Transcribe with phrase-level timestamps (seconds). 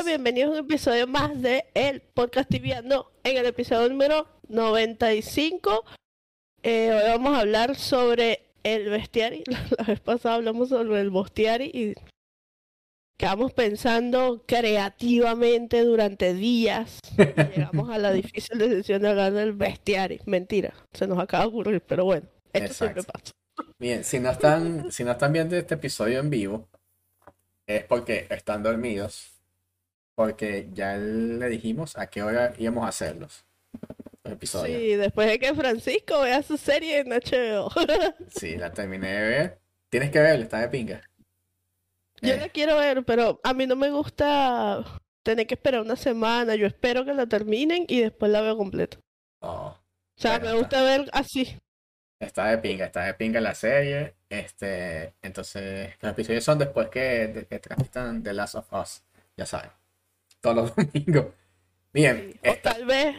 [0.00, 3.12] Hola, bienvenidos a un episodio más de El Podcast Tibiando.
[3.22, 5.84] En el episodio número 95,
[6.62, 9.44] eh, hoy vamos a hablar sobre el bestiari.
[9.78, 11.94] La vez pasada hablamos sobre el bestiari y
[13.18, 17.00] quedamos pensando creativamente durante días.
[17.18, 20.20] Llegamos a la difícil decisión de hablar del bestiari.
[20.24, 23.32] Mentira, se nos acaba de ocurrir, pero bueno, esto siempre Exacto.
[23.56, 23.74] pasa.
[23.78, 26.70] Bien, si no están, si no están viendo este episodio en vivo,
[27.66, 29.29] es porque están dormidos,
[30.20, 33.46] porque ya le dijimos a qué hora íbamos a hacerlos.
[34.22, 34.78] Los episodios.
[34.78, 37.70] Sí, después de que Francisco vea su serie en HBO.
[38.28, 39.58] Sí, la terminé de ver.
[39.88, 41.00] Tienes que verla, está de pinga.
[42.20, 42.36] Yo Eh.
[42.36, 44.84] la quiero ver, pero a mí no me gusta
[45.22, 46.54] tener que esperar una semana.
[46.54, 48.98] Yo espero que la terminen y después la veo completa.
[49.40, 50.80] Oh, O sea, Bueno, me está.
[50.80, 51.56] gusta ver así.
[52.20, 54.16] está de pinga, está de pinga la serie.
[54.28, 59.02] Este, entonces, los episodios son después que, de que transmitan The Last of Us,
[59.38, 59.70] ya saben.
[60.40, 61.26] Todos los domingos.
[61.92, 63.16] Bien, O esta- tal vez,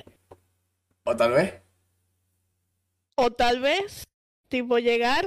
[1.04, 1.54] o tal vez.
[3.16, 4.06] o tal vez,
[4.48, 5.26] tipo llegar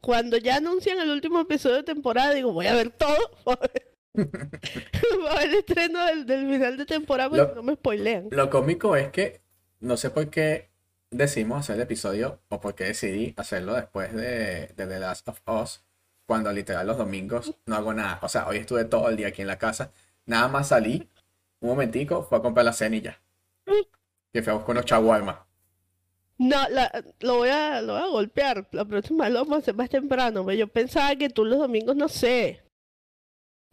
[0.00, 3.16] cuando ya anuncian el último episodio de temporada, digo, voy a ver todo.
[4.14, 8.28] Voy a ver el estreno del, del final de temporada porque Lo- no me spoilean.
[8.30, 9.40] Lo cómico es que
[9.80, 10.70] no sé por qué
[11.10, 15.40] decidimos hacer el episodio o por qué decidí hacerlo después de, de The Last of
[15.48, 15.82] Us,
[16.26, 18.20] cuando literal los domingos no hago nada.
[18.22, 19.90] O sea, hoy estuve todo el día aquí en la casa,
[20.26, 21.08] nada más salí
[21.64, 23.20] un momentico, fue a comprar la cena y ya.
[24.32, 25.36] Que fui a buscar unos chaguarmas.
[26.36, 28.68] No, la- lo voy a, lo voy a golpear.
[28.72, 30.44] La próxima lo vamos a hacer más temprano.
[30.44, 32.60] pero Yo pensaba que tú los domingos, no sé.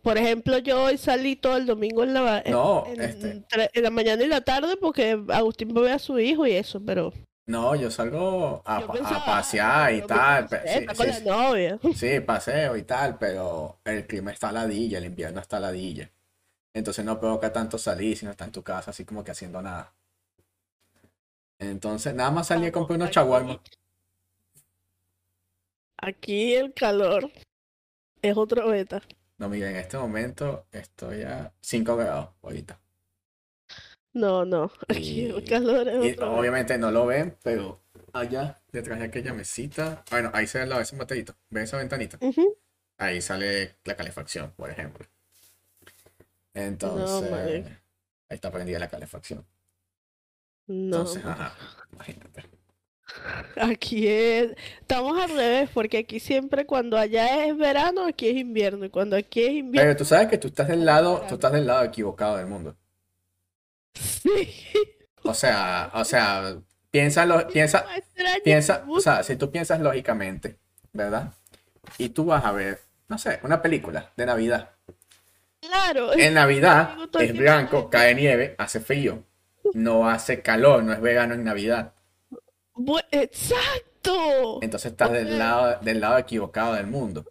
[0.03, 3.44] Por ejemplo, yo hoy salí todo el domingo en la, en, No, este.
[3.52, 7.13] en la mañana y la tarde porque Agustín ve a su hijo y eso, pero
[7.46, 10.47] No, yo salgo a, yo pasear y tal.
[10.47, 11.79] pensaba, pe- sí, está con sí, la novia.
[11.96, 16.09] Sí, paseo y tal, pero el clima está ladilla, el invierno está ladilla.
[16.74, 19.62] Entonces no provoca tanto salir si no está en tu casa, así como que haciendo
[19.62, 19.94] nada.
[21.59, 23.59] Entonces, nada más salí a comprar unos chaguarmas.
[25.98, 27.32] Aquí el calor
[28.22, 29.02] es otro beta.
[29.38, 32.80] No, mira, en este momento estoy a 5 grados ahorita.
[34.14, 36.30] No, no, aquí el Y- calor es Y otro beta.
[36.32, 37.82] obviamente no lo ven, pero
[38.14, 41.36] allá, detrás de aquella mesita, bueno, ahí se ve la ese botellito.
[41.50, 42.18] ¿Ves esa ventanita?
[42.98, 45.06] Ahí sale la calefacción, por ejemplo.
[46.53, 49.45] Entonces, ahí está prendida la calefacción.
[50.67, 51.56] No, Entonces, ajá,
[51.91, 52.44] imagínate.
[53.57, 58.85] Aquí es, estamos al revés, porque aquí siempre cuando allá es verano, aquí es invierno,
[58.85, 61.51] y cuando aquí es invierno, Pero tú sabes que tú estás del lado, tú estás
[61.51, 62.75] del lado equivocado del mundo.
[63.94, 64.50] sí.
[65.23, 66.57] O sea, o sea,
[66.90, 67.85] piensa, piensa,
[68.44, 68.57] que
[68.88, 70.57] o sea, si tú piensas lógicamente,
[70.94, 71.34] ¿verdad?
[71.97, 74.72] Y tú vas a ver, no sé, una película de Navidad.
[75.61, 79.23] Claro, En Navidad es blanco, cae nieve, hace frío.
[79.73, 81.94] No hace calor, no es verano en Navidad.
[83.11, 84.59] Exacto.
[84.61, 87.25] Entonces estás del lado, del lado equivocado del mundo.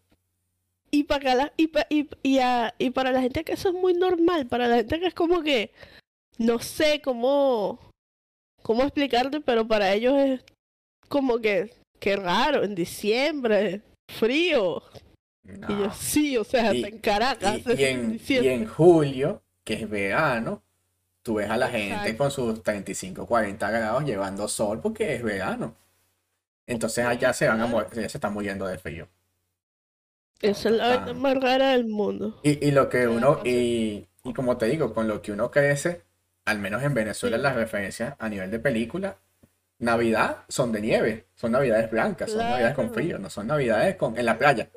[0.93, 3.75] Y para la, y, pa- y, y, a- y para la gente que eso es
[3.75, 5.73] muy normal, para la gente que es como que
[6.39, 7.79] no sé cómo
[8.63, 10.41] cómo explicarte, pero para ellos es
[11.09, 14.83] como que qué raro, en diciembre, frío.
[15.45, 18.21] Y yo sí, o sea, Y- en Caracas Y, en
[18.63, 20.63] y julio, que es verano,
[21.23, 25.77] tú ves a la gente con sus 35, 40 grados llevando sol porque es verano.
[26.67, 29.09] Entonces allá se van a morir, ya se están muriendo de frío.
[30.43, 32.37] Esa es la vaina más rara del mundo.
[32.43, 36.03] Y, y lo que uno, y, y como te digo, con lo que uno crece,
[36.45, 37.43] al menos en Venezuela, Sí.
[37.43, 39.19] las referencias a nivel de película,
[39.79, 44.19] Navidad son de nieve, son Navidades blancas, son Navidades con frío, no son Navidades con,
[44.19, 44.71] en la playa.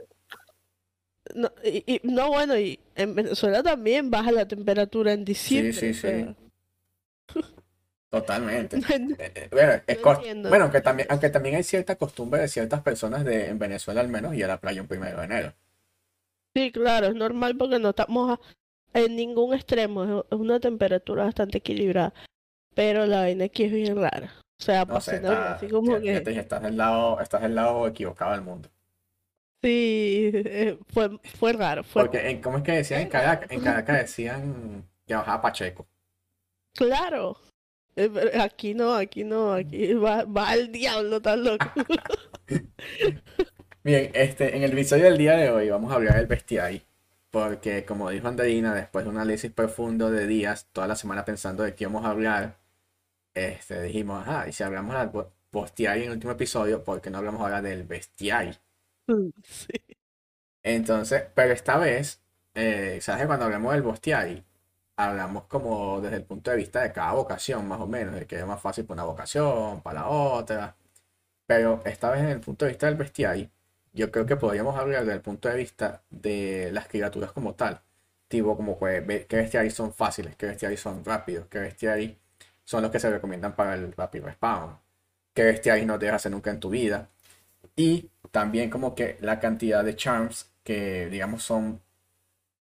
[1.35, 5.73] No, y, y- no, bueno, y en Venezuela también baja la temperatura en diciembre.
[5.73, 6.01] sí, sí.
[6.07, 6.35] sea,
[8.09, 8.77] Totalmente.
[8.77, 12.41] no en- Eh, eh, Bueno, es No bueno, aunque también, aunque también hay cierta costumbre
[12.41, 15.25] de ciertas personas de, en Venezuela al menos ir a la playa un primero de
[15.25, 15.53] enero.
[16.55, 18.37] Sí, claro, es normal porque no estamos
[18.93, 22.13] en ningún extremo, es una temperatura bastante equilibrada,
[22.75, 24.31] pero la vaina aquí es bien rara.
[24.59, 27.41] O sea, No sé, está- así como ya- ya que dije, estás del lado, estás
[27.41, 28.69] del lado equivocado del mundo.
[29.63, 33.49] Sí, eh, fue, fue raro, fue Porque, en, ¿cómo es que decían en Caracas?
[33.51, 35.87] En Caracas decían que bajaba Pacheco.
[36.73, 37.37] claro.
[37.95, 38.09] Eh,
[38.41, 41.65] Aquí no, aquí no, aquí va, va al diablo tan loco.
[43.83, 46.81] Bien, este, en el episodio del día de hoy vamos a hablar del bestiario.
[47.31, 51.63] Porque, como dijo Andreina, después de un análisis profundo de días, toda la semana pensando
[51.63, 52.57] de qué íbamos a hablar,
[53.35, 57.09] este, dijimos, ajá, y si hablamos del bo- bestiario en el último episodio, ¿por qué
[57.09, 58.53] no hablamos ahora del bestiario?
[59.43, 59.67] Sí.
[60.63, 62.21] Entonces, pero esta vez,
[62.55, 63.21] eh, ¿sabes?
[63.23, 64.43] que Cuando hablamos del bestiario,
[64.97, 68.37] hablamos como desde el punto de vista de cada vocación, más o menos, de que
[68.39, 70.75] es más fácil para una vocación, para la otra.
[71.47, 73.49] Pero esta vez en el punto de vista del bestiario,
[73.93, 77.81] yo creo que podríamos hablar desde el punto de vista de las criaturas como tal.
[78.29, 82.15] Tipo, como que, qué bestiario son fáciles, qué bestiario son rápidos, qué bestiario
[82.65, 84.77] son los que se recomiendan para el rápido respawn,
[85.33, 87.09] qué bestiario no te hacer nunca en tu vida.
[87.75, 91.83] Y también como que la cantidad de charms que digamos son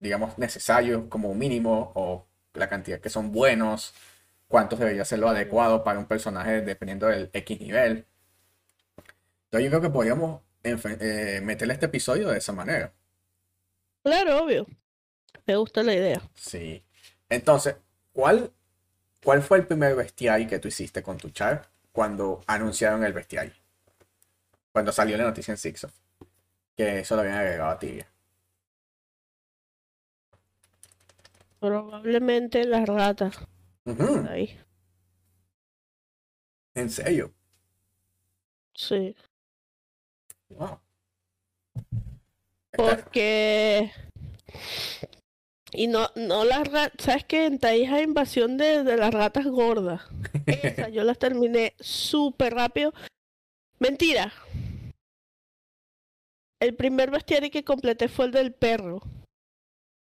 [0.01, 3.93] digamos necesarios como mínimo o la cantidad que son buenos,
[4.49, 8.05] cuántos debería ser lo adecuado para un personaje dependiendo del X nivel.
[9.45, 12.91] Entonces yo creo que podríamos eh, meterle este episodio de esa manera.
[14.03, 14.67] Claro, obvio.
[15.45, 16.21] Me gusta la idea.
[16.33, 16.83] Sí.
[17.29, 17.77] Entonces,
[18.11, 18.51] ¿cuál,
[19.23, 23.60] cuál fue el primer bestiario que tú hiciste con tu char cuando anunciaron el bestiario?
[24.71, 25.93] Cuando salió la noticia en Sixof.
[26.75, 28.07] Que eso lo habían agregado a Tibia.
[31.59, 33.37] Probablemente las ratas.
[34.29, 34.57] Ahí.
[36.73, 37.33] ¿En serio?
[38.73, 39.15] Sí.
[42.71, 43.91] Porque.
[45.73, 47.05] Y no, no las ratas.
[47.05, 47.45] ¿Sabes qué?
[47.45, 50.01] En hay invasión de, de las ratas gordas.
[50.45, 52.93] Esa, yo las terminé súper rápido.
[53.81, 54.31] Mentira.
[56.61, 59.01] El primer bestiario que completé fue el del perro.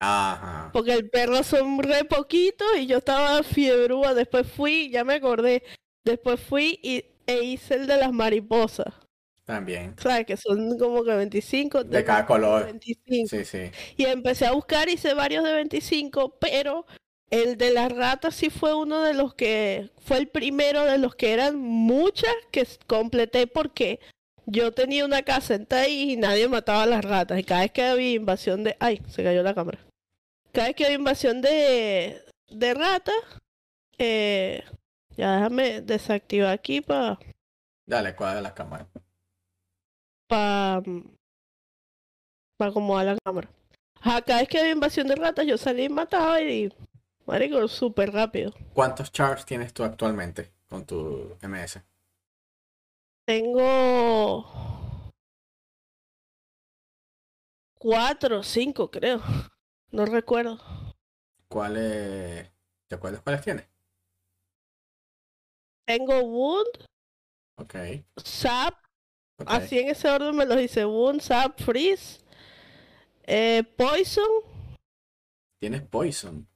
[0.02, 0.68] Ajá.
[0.70, 4.12] Porque el perro son re poquito y yo estaba fiebrúa.
[4.12, 5.62] Después fui, ya me acordé.
[6.04, 8.92] Después fui y, e hice el de las mariposas.
[9.46, 9.94] También.
[9.98, 10.26] ¿Sabes?
[10.26, 11.84] Que son como que 25.
[11.84, 12.78] De, cada color.
[12.82, 13.70] Sí, sí.
[13.96, 16.84] Y empecé a buscar, hice varios de 25, pero
[17.30, 19.90] el de las ratas sí fue uno de los que.
[20.04, 24.00] Fue el primero de los que eran muchas que completé porque
[24.46, 27.38] yo tenía una casa en ahí y nadie mataba a las ratas.
[27.38, 28.76] Y cada vez que había invasión de.
[28.80, 29.00] ¡Ay!
[29.08, 29.78] Se cayó la cámara.
[30.52, 32.22] Cada vez que había invasión de.
[32.48, 33.14] de ratas.
[33.98, 34.64] Eh,
[35.16, 37.18] ya déjame desactivar aquí para.
[37.86, 38.88] Dale, cuadra la cámara
[40.30, 40.82] para
[42.56, 43.50] para acomodar la cámara.
[44.00, 46.72] Acá es que había invasión de ratas, yo salí y mataba y
[47.30, 48.52] marico, súper rápido.
[48.74, 51.82] ¿Cuántos chars tienes tú actualmente con tu MS?
[53.24, 54.44] Tengo
[57.78, 59.22] cuatro o cinco, creo.
[59.90, 60.58] No recuerdo.
[61.48, 62.50] ¿Cuáles?
[62.88, 63.66] ¿Te acuerdas cuáles tienes?
[65.86, 66.86] Tengo Wound.
[67.56, 67.74] Ok.
[68.16, 68.74] Sap
[69.46, 72.20] Así en ese orden me los dice Wound, Sap, Freeze,
[73.24, 74.28] eh, Poison.
[75.58, 76.46] ¿Tienes Poison?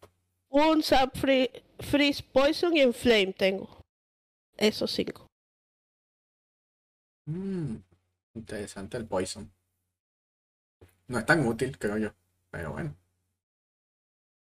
[0.54, 1.16] Wound, Sap,
[1.80, 3.68] Freeze, Poison y Inflame tengo.
[4.56, 5.26] Esos cinco.
[7.26, 7.78] Mm,
[8.34, 9.52] interesante el Poison.
[11.08, 12.14] No es tan útil, creo yo.
[12.52, 12.94] Pero bueno.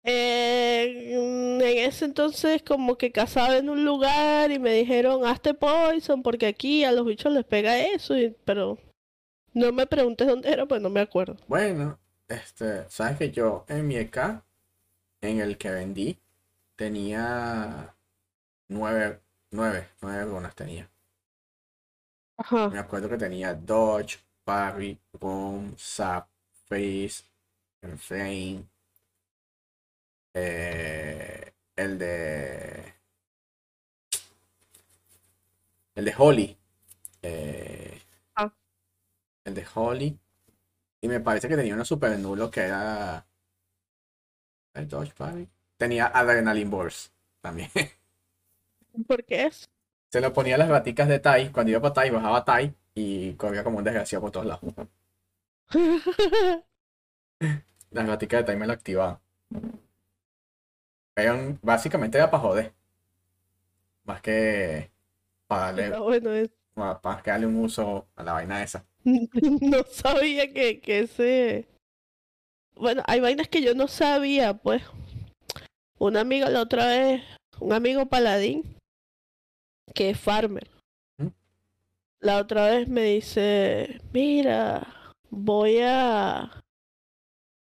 [0.02, 6.22] Eh, en ese entonces como que cazaba en un lugar y me dijeron hazte poison
[6.22, 8.76] porque aquí a los bichos les pega eso, pero
[9.54, 11.38] no me preguntes dónde era, pues no me acuerdo.
[11.48, 14.44] Bueno, este, sabes que yo en mi EK,
[15.30, 16.18] en el que vendí,
[16.76, 17.94] tenía
[18.68, 20.88] nueve, nueve, nueve runas tenía.
[22.36, 22.68] Ajá.
[22.68, 26.28] Me acuerdo que tenía Dodge, Parry, Boom, Zap,
[26.66, 27.24] Freeze,
[27.98, 28.66] Flame
[30.34, 32.94] eh, el de.
[35.94, 36.56] El de Holly.
[37.22, 38.00] Eh,
[38.34, 38.52] ah.
[39.44, 40.18] El de Holly.
[41.00, 43.24] Y me parece que tenía uno super nulo que era.
[44.74, 45.48] El Dodge Party.
[45.76, 47.70] Tenía Adrenaline Burst también.
[49.06, 49.68] ¿Por qué es?
[50.10, 51.50] Se lo ponía a las raticas de Tai.
[51.50, 54.74] Cuando iba para Tai, bajaba Tai y corría como un desgraciado por todos lados.
[57.90, 59.18] las raticas de Tai me lo activaban
[61.62, 62.72] básicamente era para joder.
[64.04, 64.90] Más que
[65.46, 68.84] para darle, para, que darle un uso a la vaina esa.
[69.04, 71.68] no sabía que, que ese...
[72.76, 74.82] Bueno, hay vainas que yo no sabía, pues.
[75.98, 77.22] Un amigo la otra vez,
[77.60, 78.76] un amigo paladín,
[79.94, 80.68] que es farmer.
[81.18, 81.28] ¿Mm?
[82.20, 84.86] La otra vez me dice, mira,
[85.30, 86.64] voy a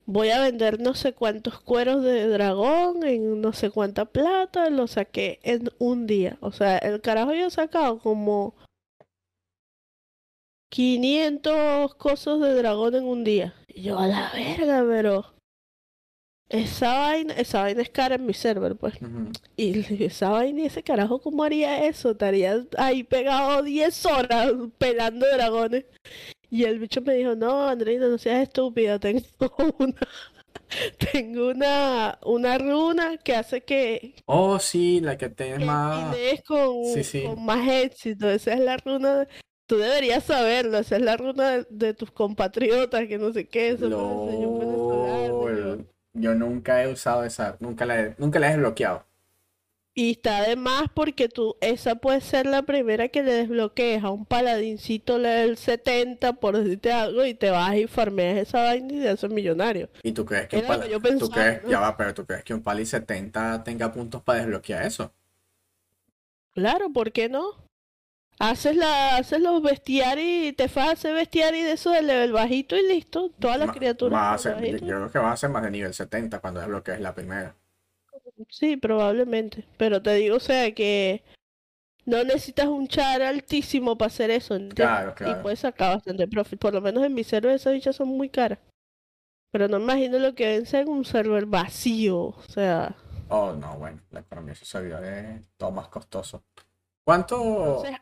[0.07, 4.87] voy a vender no sé cuántos cueros de dragón en no sé cuánta plata, lo
[4.87, 6.37] saqué en un día.
[6.41, 8.55] O sea, el carajo yo he sacado como
[10.69, 13.53] 500 cosas de dragón en un día.
[13.67, 15.25] Y yo a la verga, pero
[16.49, 18.95] esa vaina, esa vaina es cara en mi server, pues.
[19.55, 22.11] Y esa vaina y ese carajo, ¿cómo haría eso?
[22.11, 25.85] Estaría ahí pegado 10 horas pelando dragones.
[26.49, 29.21] Y el bicho me dijo, no, Andreina, no seas estúpida, tengo
[29.79, 29.95] una.
[31.11, 36.15] tengo una, una runa que hace que, Oh, sí, la que tienes que más.
[36.45, 37.23] con, Sí, sí.
[37.23, 38.29] con más éxito.
[38.29, 39.27] Esa es la runa.
[39.67, 40.77] Tú deberías saberlo.
[40.77, 43.69] Esa es la runa de, de tus compatriotas, que no sé qué.
[43.69, 45.85] Eso venezolano.
[46.13, 49.05] yo- nunca he usado esa, nunca la he, nunca la he desbloqueado.
[49.93, 54.11] Y está de más porque tú, esa puede ser la primera que le desbloquees a
[54.11, 58.99] un paladincito level 70, por decirte algo, y te vas y farmeas esa vaina y
[59.01, 59.89] te haces millonario.
[60.03, 61.71] ¿Y tú crees que un Era pala- que yo tú crees, ¿no?
[61.71, 65.11] ya va, pero tú crees que un pali 70 tenga puntos para desbloquear eso?
[66.53, 67.66] Claro, ¿por qué no?
[68.39, 72.75] Haces la, haces los bestiari, te vas a hacer bestiari de eso de level bajito
[72.77, 73.31] y listo.
[73.39, 75.71] Todas las Ma- criaturas va a ser- yo creo que va a ser más de
[75.71, 77.55] nivel 70 cuando desbloquees la primera.
[78.49, 79.65] Sí, probablemente.
[79.77, 81.23] Pero te digo, o sea, que
[82.05, 84.75] no necesitas un char altísimo para hacer eso, ¿entiendes?
[84.75, 85.41] Claro, Y claro.
[85.41, 86.59] puedes sacar bastante profit.
[86.59, 88.59] Por lo menos en mi server esas bichas son muy caras.
[89.51, 92.17] Pero no imagino lo que vence en un server vacío.
[92.17, 92.95] O sea,
[93.29, 96.43] Oh, no, bueno, la economía de esos servidores es todo más costoso.
[97.03, 97.97] ¿Cuánto, entonces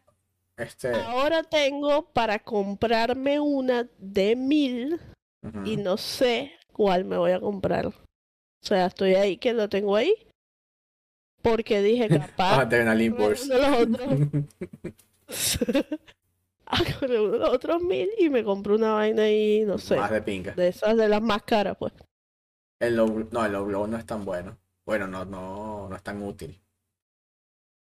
[0.57, 4.99] este, ahora tengo para comprarme una de mil
[5.63, 7.87] y no sé cuál me voy a comprar.
[7.87, 7.93] O
[8.61, 10.15] sea, estoy ahy que lo tengo ahí.
[11.43, 13.45] Porque dije, Ah, capaz, Adrenaline reúno Burst.
[13.47, 14.19] los otros.
[17.07, 20.53] los otros mil y me compro una vaina ahí, no sé, Más de pinga.
[20.53, 21.93] de esas de las más caras, pues.
[22.79, 24.57] El low, no, el low blow no es tan bueno.
[24.85, 26.59] Bueno, no, no, no es tan útil.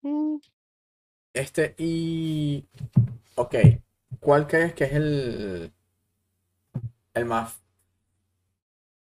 [0.04, 0.38] Mm,
[1.34, 2.66] Este, y.
[3.36, 3.56] Ok.
[4.20, 5.74] ¿Cuál crees que es el.
[7.14, 7.62] El más.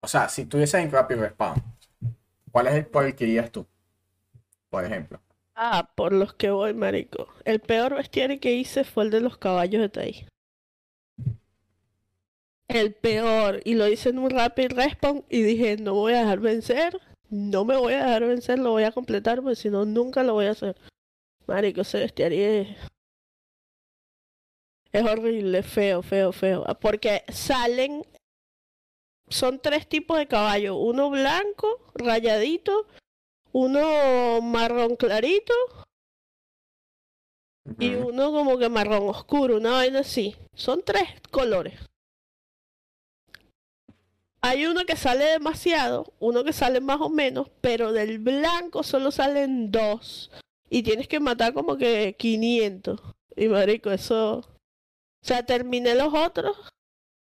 [0.02, 1.62] O sea, si tuviese en Rapid Respawn,
[2.52, 3.68] ¿cuál es el por el que irías tú?
[4.70, 5.20] Por ejemplo.
[5.56, 7.28] Ah, por los que voy, marico.
[7.44, 10.28] El peor bestiario que hice fue el de los caballos de Tai.
[12.70, 13.60] El peor.
[13.66, 17.02] Y lo hice en un rapid respawn y dije, no voy a dejar vencer.
[17.30, 20.34] No me voy a dejar vencer, lo voy a completar, porque si no, nunca lo
[20.34, 20.76] voy a hacer.
[21.50, 22.68] Marico, ese bestiario es...
[24.94, 26.64] Horrible, feo, feo, feo.
[26.68, 28.06] Ah, Porque salen...
[29.30, 30.76] Son tres tipos de caballo.
[30.76, 32.86] Uno blanco, rayadito.
[33.52, 35.54] Uno marrón clarito
[37.80, 40.36] y uno como que marrón oscuro, una vaina así.
[40.54, 41.80] Son tres colores.
[44.42, 49.12] Hay uno que sale demasiado, uno que sale más o menos, pero del blanco solo
[49.12, 50.32] salen dos.
[50.70, 53.00] Y tienes que matar como que 500.
[53.36, 54.40] Y marico, eso...
[55.22, 56.56] O sea, terminé los otros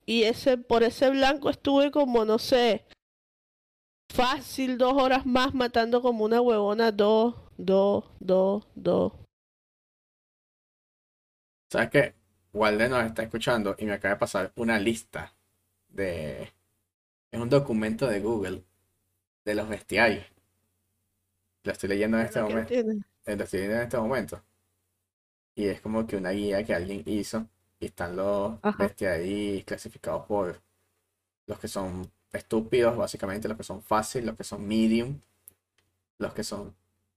[0.10, 2.84] y ese por ese blanco estuve como, no sé,
[4.12, 9.14] fácil dos horas más matando como una huevona, dos, dos, dos, dos.
[11.72, 12.16] ¿Sabes qué?
[12.54, 15.36] Walden nos está escuchando y me acaba de pasar una lista
[15.90, 16.52] de.
[17.32, 18.64] Es un documento de Google
[19.46, 20.26] de los bestiarios.
[21.64, 22.68] Lo estoy leyendo en este momento.
[22.68, 23.04] tiene.
[23.38, 24.44] Lo estoy en este momento.
[25.56, 27.48] Y es como que una guía que alguien hizo.
[27.80, 28.78] Y están los Ajá.
[28.78, 30.62] bestiarios clasificados por
[31.48, 35.20] los que son estúpidos, básicamente, los que son fácil, los que son medium,
[36.20, 36.76] los que son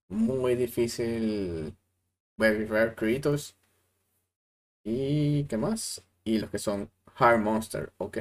[0.08, 1.76] muy difícil,
[2.38, 3.56] very rare creatures.
[4.84, 6.02] ¿Y qué más?
[6.24, 8.18] Y los que son hard monster, ok.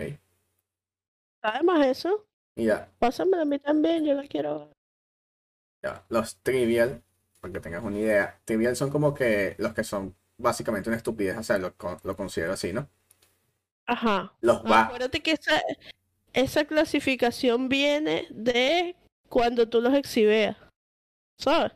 [1.44, 4.72] Además eso, ya, pásamela a mí también, yo la quiero
[5.84, 6.06] ya.
[6.10, 7.04] Los trivial,
[7.42, 8.40] para que tengas una idea.
[8.46, 12.54] Trivial son como que los que son básicamente una estupidez, o sea, lo, lo considero
[12.54, 12.88] así, ¿no?
[13.88, 14.34] Ajá.
[14.42, 14.84] Los va.
[14.86, 15.62] Acuérdate que esa,
[16.34, 18.96] esa clasificación viene de
[19.28, 20.56] cuando tú los exhibeas.
[21.38, 21.74] ¿Sabes?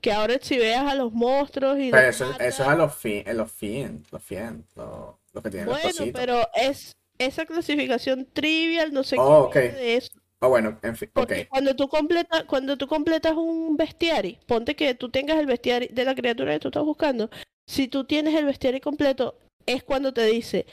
[0.00, 3.36] Que ahora exhibeas a los monstruos y Pero eso, eso es a los fin, en
[3.36, 6.20] los fin, los fin, los, los que tienen los Bueno, cositos.
[6.20, 10.10] pero es esa clasificación trivial, no sé Oh, qué de eso.
[10.40, 11.14] Ah, bueno, en fin, ok.
[11.14, 15.88] Porque cuando tú completas, cuando tú completas un bestiari, ponte que tú tengas el bestiari
[15.88, 17.30] de la criatura que tú estás buscando.
[17.66, 20.66] Si tú tienes el bestiari completo, es cuando te dice,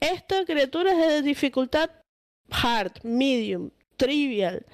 [0.00, 1.90] esta criatura es de dificultad
[2.50, 4.64] hard, medium, trivial.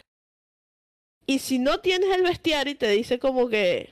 [1.27, 3.91] Y si no tienes el bestiari, te dice como que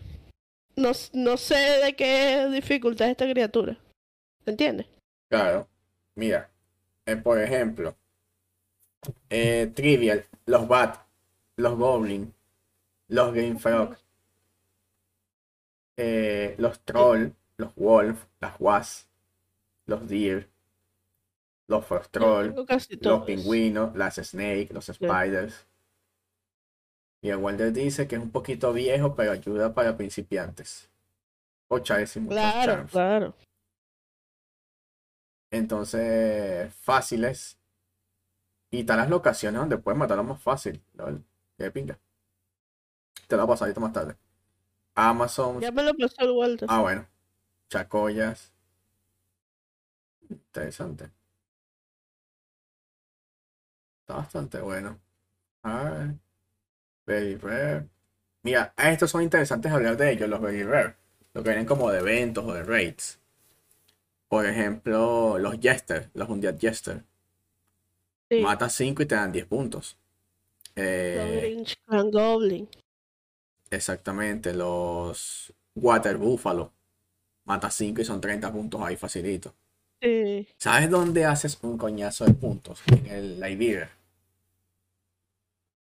[0.76, 3.78] no, no sé de qué dificultad es esta criatura.
[4.46, 4.86] ¿Entiendes?
[5.28, 5.68] Claro.
[6.14, 6.50] Mira,
[7.04, 7.96] eh, por ejemplo,
[9.30, 10.98] eh, Trivial, los Bat,
[11.56, 12.34] los Goblin,
[13.08, 13.96] los Green Frog,
[15.96, 19.08] eh, los Troll, los Wolf, las Was,
[19.86, 20.48] los Deer,
[21.68, 22.54] los Frost Troll,
[23.00, 23.24] los.
[23.24, 25.66] Pingüinos, las Snake, los Spiders.
[27.22, 30.88] Y el Walder dice que es un poquito viejo, pero ayuda para principiantes.
[31.68, 32.92] O Chares y Claro, charms.
[32.92, 33.34] claro.
[35.50, 37.55] Entonces, fáciles.
[38.70, 40.82] Y están las locaciones donde puedes matarlo más fácil.
[40.94, 41.24] ¿lol?
[41.56, 41.98] Qué pinga.
[43.26, 44.16] Te lo voy a pasar más tarde.
[44.94, 45.60] Amazon.
[45.60, 46.68] Ya me lo pasó el Walter.
[46.70, 47.06] Ah, bueno.
[47.68, 48.52] Chacoyas.
[50.28, 51.10] Interesante.
[54.00, 55.00] Está bastante bueno.
[57.06, 57.88] Very rare.
[58.42, 60.96] Mira, estos son interesantes hablar de ellos, los very rare.
[61.34, 63.20] Lo que vienen como de eventos o de raids.
[64.28, 67.04] Por ejemplo, los Jester, los Undead Jester.
[68.30, 68.40] Sí.
[68.40, 69.96] Mata 5 y te dan 10 puntos.
[70.74, 72.68] Eh, Goblin,
[73.70, 76.72] exactamente, los Water Buffalo.
[77.44, 79.54] Mata 5 y son 30 puntos ahí facilito.
[80.02, 80.46] Sí.
[80.58, 82.82] ¿Sabes dónde haces un coñazo de puntos?
[82.86, 83.88] En el Live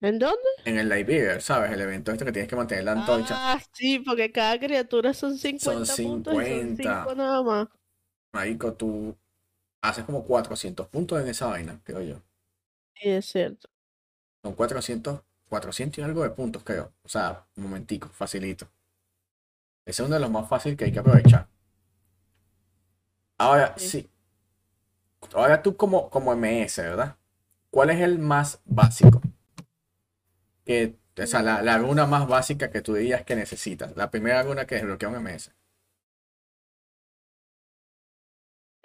[0.00, 0.37] ¿En dónde?
[0.64, 1.73] En el Live ¿sabes?
[1.73, 3.35] El evento este que tienes que mantener la antorcha.
[3.37, 7.05] Ah, sí, porque cada criatura son 50 Son puntos y son 50.
[7.05, 7.69] 5 nada más.
[8.33, 9.16] Marico, tú
[9.88, 12.23] haces como 400 puntos en esa vaina, creo yo.
[12.95, 13.69] Sí, es cierto.
[14.43, 16.93] Son 400, 400 y algo de puntos, creo.
[17.02, 18.69] O sea, un momentico, facilito.
[19.87, 21.49] Ese es uno de los más fáciles que hay que aprovechar.
[23.38, 23.88] Ahora, Sí.
[23.88, 24.11] sí.
[25.35, 27.16] Ahora tú como, como MS, ¿verdad?
[27.71, 29.21] ¿Cuál es el más básico?
[30.66, 33.97] Que, o sea, la, la runa más básica que tú dirías que necesitas.
[33.97, 35.52] La primera runa que desbloquea un MS.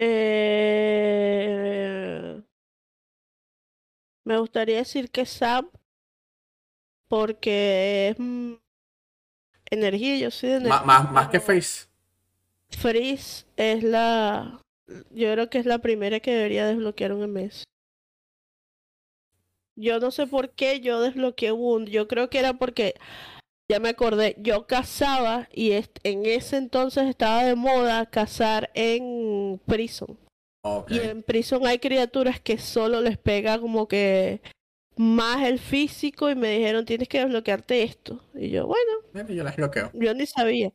[0.04, 1.22] Eh,
[4.24, 5.70] me gustaría decir que Sam,
[7.06, 8.54] porque es mm,
[9.70, 10.82] energía, yo soy de energía.
[10.82, 11.86] más, más que Face.
[12.70, 14.60] Freeze es la,
[15.10, 17.62] yo creo que es la primera que debería desbloquear un MS.
[19.76, 22.94] Yo no sé por qué yo desbloqueé un, yo creo que era porque,
[23.72, 30.18] ya me acordé, yo cazaba y en ese entonces estaba de moda cazar en Prison.
[30.88, 34.42] Y en Prison hay criaturas que solo les pega como que
[34.96, 38.22] más el físico y me dijeron tienes que desbloquearte esto.
[38.34, 39.90] Y yo, bueno, Yo las bloqueo.
[39.94, 40.70] yo ni sabía.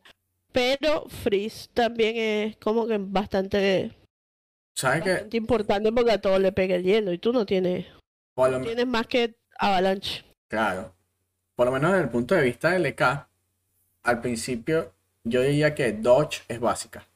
[0.52, 3.96] Pero Freeze también es como que bastante,
[5.34, 7.86] importante porque a todo le pega el hielo y tú no tienes,
[8.36, 10.26] no tienes más que Avalanche.
[10.50, 10.97] Claro.
[11.58, 13.02] Por lo menos desde el punto de vista del LK,
[14.04, 14.94] al principio
[15.24, 17.08] yo diría que Dodge es básica.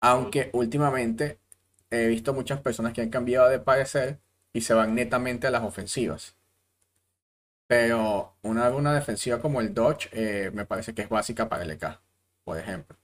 [0.00, 1.38] Aunque últimamente
[1.88, 4.18] he visto muchas personas que han cambiado de parecer
[4.52, 6.34] y se van netamente a las ofensivas.
[7.68, 11.70] Pero una runa defensiva como el Dodge eh, me parece que es básica para el
[11.70, 12.00] LK,
[12.42, 12.96] por ejemplo.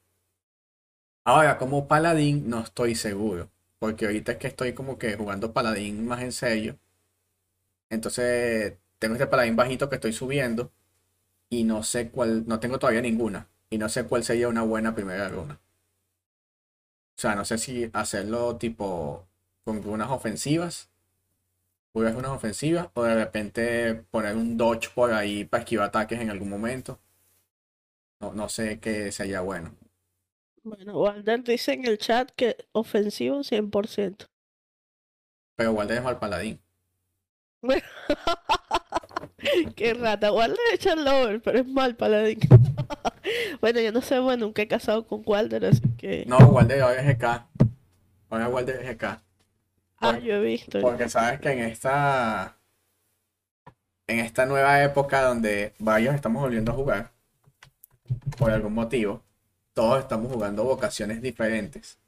[1.23, 3.49] Ahora, como paladín no estoy seguro.
[3.79, 6.77] Porque ahorita es que estoy como que jugando paladín más en serio.
[7.89, 10.71] Entonces, tengo este paladín bajito que estoy subiendo
[11.49, 14.95] y no sé cuál, no tengo todavía ninguna y no sé cuál sería una buena
[14.95, 15.59] primera runa.
[17.17, 19.27] O sea, no sé si hacerlo tipo
[19.63, 20.89] con runas ofensivas,
[21.91, 26.29] puras runas ofensivas, o de repente poner un dodge por ahí para esquivar ataques en
[26.29, 26.99] algún momento.
[28.19, 29.75] No, no sé qué sería bueno.
[30.63, 34.27] Bueno, Walter dice en el chat que ofensivo 100%.
[35.55, 36.61] Pero igual dejo al paladín.
[39.75, 42.39] Qué rata, Walter echa el lover, pero es mal paladín.
[43.59, 46.23] Bueno, yo no sé, bueno, nunca he casado con Walter, así que...
[46.27, 47.45] No, Walder ahora es GK.
[48.29, 49.21] Ahora Walder es GK.
[49.99, 50.79] Ah, yo he visto.
[50.79, 52.57] Porque sabes que en esta
[54.07, 57.11] en esta nueva época donde varios estamos volviendo a jugar,
[58.37, 59.21] por algún motivo,
[59.73, 61.99] todos estamos jugando vocaciones diferentes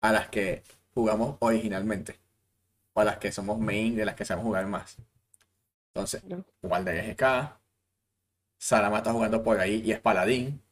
[0.00, 0.62] a las que
[0.94, 2.20] jugamos originalmente,
[2.92, 4.96] o a las que somos main, de las que sabemos jugar más.
[5.94, 6.22] Entonces.
[6.62, 7.58] Walder es GK,
[8.58, 10.62] Salama está jugando por ahí y es paladín.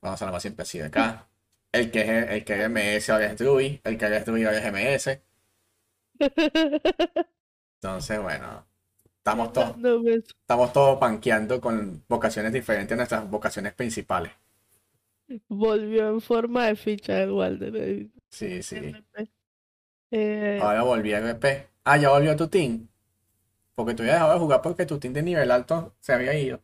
[0.00, 0.86] Vamos, Salama siempre ha sido.
[1.72, 4.58] El que es, el que es MS ahora es Druid, el que es Druid ahora
[4.58, 5.20] es MS.
[7.82, 8.66] Entonces, bueno,
[9.18, 14.32] estamos todos, pues, estamos todos panqueando con vocaciones diferentes a nuestras vocaciones principales.
[15.48, 17.76] Volvió en forma de ficha el Walter.
[17.76, 18.94] eh, Sí, sí.
[20.10, 21.68] Eh, Ahora volví a RP.
[21.84, 22.88] Ah, ya volvió tu team.
[23.76, 26.60] Porque tú habías dejado de jugar porque tu team de nivel alto se había ido.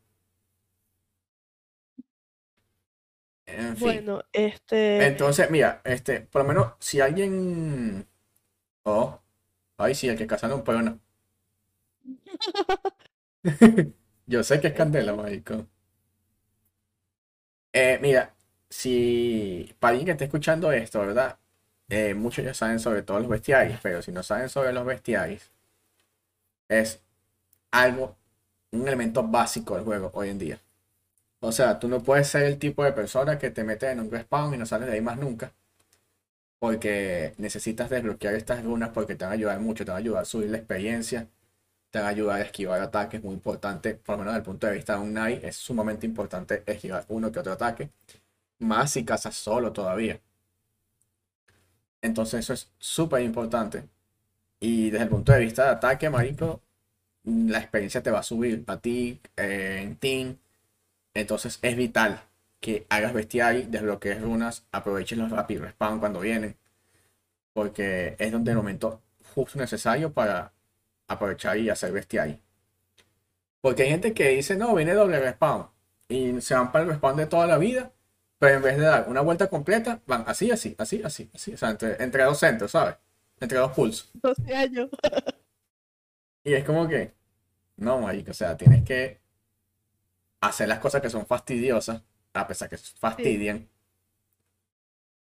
[3.47, 3.87] En fin.
[3.87, 5.07] bueno, este...
[5.07, 8.07] Entonces, mira, este, por lo menos si alguien.
[8.85, 9.21] Oh,
[9.79, 11.01] ay, sí, el que casa un no.
[14.27, 15.67] Yo sé que es candela, marico.
[17.73, 18.35] Eh, mira,
[18.69, 21.39] si para alguien que esté escuchando esto, ¿verdad?
[21.89, 25.52] Eh, muchos ya saben sobre todos los bestiarios, pero si no saben sobre los bestiarios,
[26.81, 27.01] es
[27.73, 28.17] algo,
[28.73, 30.61] un elemento básico del juego hoy en día.
[31.41, 34.11] O sea, tú no puedes ser el tipo de persona que te metes en un
[34.11, 35.53] respawn y no sales de ahí más nunca.
[36.59, 40.23] porque necesitas desbloquear estas runas porque te van a ayudar mucho, te van a ayudar
[40.23, 41.29] a subir la experiencia,
[41.91, 44.67] te van a ayudar a esquivar ataques, muy importante, por lo menos desde el punto
[44.69, 47.91] de vista de un Knight, es sumamente importante esquivar uno que otro ataque,
[48.61, 50.21] más si cazas solo todavía.
[52.03, 53.85] Entonces eso es súper importante.
[54.63, 56.63] Y desde el punto de vista de ataque, marico,
[57.25, 60.39] la experiencia te va a subir a ti, eh, en team.
[61.15, 62.23] Entonces es vital
[62.61, 66.57] que hagas bestial, desbloquees runas, aproveches los rápidos respawn cuando vienen.
[67.53, 69.03] Porque es donde el momento
[69.35, 70.53] justo necesario para
[71.09, 72.41] aprovechar y hacer bestial.
[73.61, 75.67] Porque hay gente que dice, no, viene doble respawn.
[76.09, 77.91] Y se van para el respawn de toda la vida.
[78.39, 81.55] Pero en vez de dar una vuelta completa, van así, así, así, así, así.
[81.55, 82.95] O sea, entre, entre dos centros, ¿sabes?
[83.43, 84.09] Entre dos pulsos.
[84.15, 84.89] 12 años.
[86.45, 87.13] Y es como que,
[87.77, 89.21] no, marico, o sea, tienes que
[90.41, 92.03] hacer las cosas que son fastidiosas,
[92.35, 93.69] a pesar que fastidian.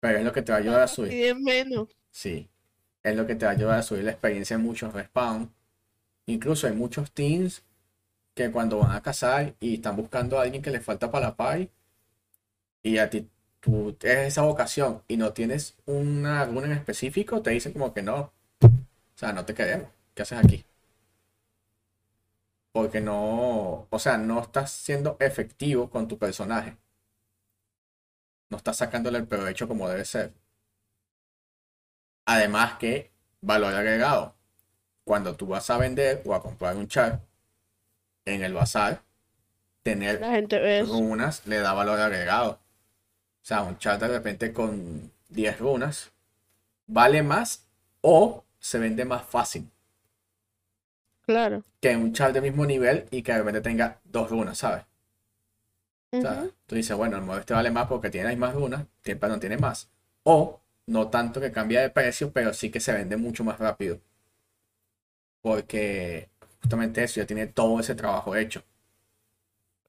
[0.00, 1.34] Pero es lo que te va a ayudar a subir.
[1.36, 1.88] Menos.
[2.10, 2.48] Sí,
[3.02, 5.52] es lo que te va a ayudar a subir la experiencia en muchos respawn.
[6.26, 7.64] Incluso hay muchos teams
[8.34, 11.36] que cuando van a cazar y están buscando a alguien que les falta para la
[11.36, 11.70] pay
[12.82, 13.28] y a ti
[13.66, 18.00] tú tienes esa vocación y no tienes una runa en específico, te dicen como que
[18.00, 18.32] no.
[18.62, 19.88] O sea, no te queremos.
[20.14, 20.64] ¿Qué haces aquí?
[22.70, 26.76] Porque no, o sea, no estás siendo efectivo con tu personaje.
[28.50, 30.32] No estás sacándole el provecho como debe ser.
[32.24, 34.36] Además que valor agregado.
[35.04, 37.20] Cuando tú vas a vender o a comprar un char
[38.24, 39.02] en el bazar,
[39.82, 40.20] tener
[40.86, 42.60] runas le da valor agregado.
[43.46, 46.10] O sea, un char de repente con 10 runas
[46.88, 47.64] vale más
[48.00, 49.70] o se vende más fácil
[51.26, 51.62] Claro.
[51.80, 54.84] que un char de mismo nivel y que de repente tenga dos runas, ¿sabes?
[56.12, 59.26] O sea, tú dices, bueno, el modo este vale más porque tiene más runas, tiempo
[59.28, 59.88] no tiene más.
[60.24, 64.00] O no tanto que cambia de precio, pero sí que se vende mucho más rápido.
[65.40, 66.28] Porque
[66.60, 68.62] justamente eso ya tiene todo ese trabajo hecho,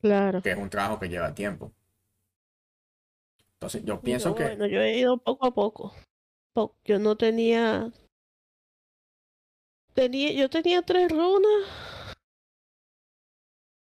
[0.02, 0.42] Claro.
[0.42, 1.72] que es un trabajo que lleva tiempo.
[3.60, 5.94] Entonces, yo pienso Yo, que bueno, yo he ido poco a poco.
[6.54, 7.92] Po- Yo no tenía.
[9.94, 11.66] Tenía, yo tenía tres runas.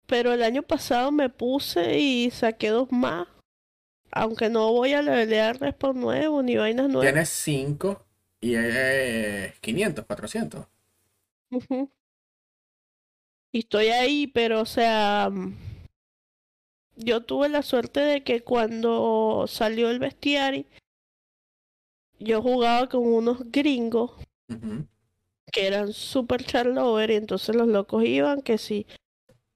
[0.07, 3.27] Pero el año pasado me puse y saqué dos más.
[4.11, 7.11] Aunque no voy a levelear respawn nuevo ni vainas nuevas.
[7.11, 8.05] tienes 5
[8.39, 10.67] y es 500, 400.
[11.51, 11.91] Ujú.
[13.51, 15.29] Y estoy ahí, pero o sea,
[16.95, 20.65] yo tuve la suerte de que cuando salió el bestiario,
[22.19, 24.11] yo jugaba con unos gringos
[25.51, 28.85] que eran super charlover y entonces los locos iban que sí.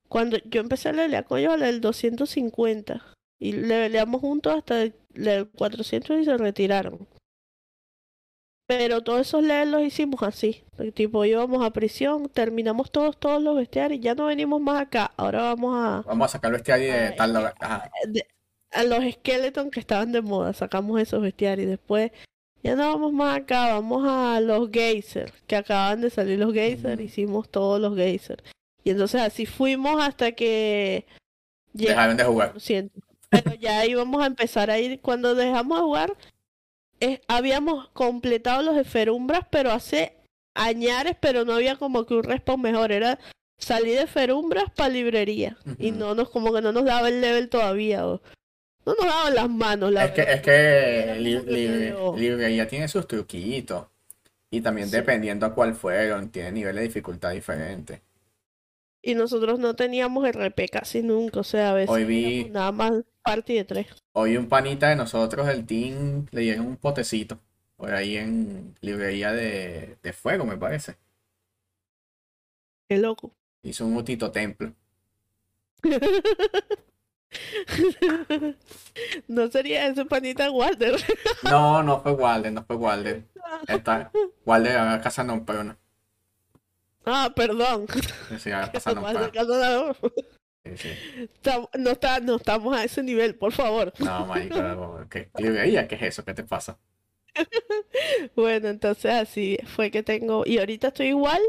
[0.07, 6.19] Cuando yo empecé a levelear con ellos el 250 y leveleamos juntos hasta el 400
[6.19, 7.07] y se retiraron.
[8.69, 10.63] Pero todos esos levels los hicimos así.
[10.93, 15.11] Tipo, íbamos a prisión, terminamos todos, todos los bestiarios, ya no venimos más acá.
[15.17, 17.55] Ahora vamos a, Vamos a sacar el bestiario de tal lugar.
[17.59, 17.89] Ajá.
[18.07, 18.27] de-
[18.71, 21.67] a los skeletons que estaban de moda, sacamos esos bestiarios.
[21.67, 22.11] Después,
[22.61, 27.01] ya no vamos más acá, vamos a los geysers, que acaban de salir los geysers,
[27.01, 28.43] hicimos todos los geysers.
[28.83, 31.07] Y entonces así fuimos hasta que
[31.73, 32.49] Dejaron de jugar.
[32.49, 33.03] 400.
[33.31, 36.13] Pero ya íbamos a empezar a ir, cuando dejamos de jugar,
[37.27, 40.13] habíamos completado los esferumbras, pero hace
[40.55, 43.19] añares, pero no había como que un respawn mejor, era
[43.57, 45.57] salir de ferumbras para librería.
[45.77, 48.21] Y no nos, como que no nos daba el level todavía, o
[48.85, 53.07] no nos daban las manos, la Es que, es que li- medio- librería tiene sus
[53.07, 53.87] truquitos.
[54.51, 54.95] Y también Sí.
[54.95, 58.01] dependiendo a cuál fueron, tiene nivel de dificultad diferente.
[59.01, 62.71] Y nosotros no teníamos RP casi nunca, o sea, a veces Hoy vi- éramos nada
[62.71, 63.87] más party de tres.
[64.13, 67.39] Hoy un panita de nosotros, el team, le dieron un potecito.
[67.75, 70.97] Por ahí en librería de, de fuego, me parece.
[72.87, 73.31] Qué loco.
[73.63, 74.73] Hizo un utito templo.
[79.27, 80.95] No sería ese panita Walter.
[81.43, 83.27] No, no fue Walden, no fue Walden.
[83.67, 84.11] Esta,
[84.45, 85.77] Walden a casa no, pero no.
[87.05, 87.85] Ah, perdón.
[88.39, 89.95] Sí, a casa no.
[90.65, 90.89] Sí, sí.
[91.43, 93.93] Tam- No, está, no estamos a ese nivel, por favor.
[93.99, 95.29] No, marico, ¿qué?
[95.35, 96.25] ¿Qué es eso?
[96.25, 96.77] ¿Qué te pasa?
[98.35, 100.43] Bueno, entonces así fue que tengo.
[100.45, 101.41] Y ahorita estoy igual.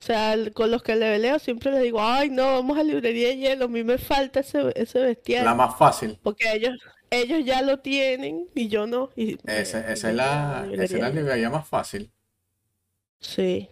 [0.00, 3.36] O sea, con los que leveleo siempre les digo, ay, no, vamos a librería de
[3.36, 3.66] hielo.
[3.66, 5.44] A mí me falta ese, ese bestial.
[5.44, 6.18] La más fácil.
[6.22, 6.74] Porque ellos,
[7.10, 9.10] ellos ya lo tienen y yo no.
[9.14, 12.10] Y Ese- esa es la, esa es la librería más fácil.
[13.20, 13.68] Sí.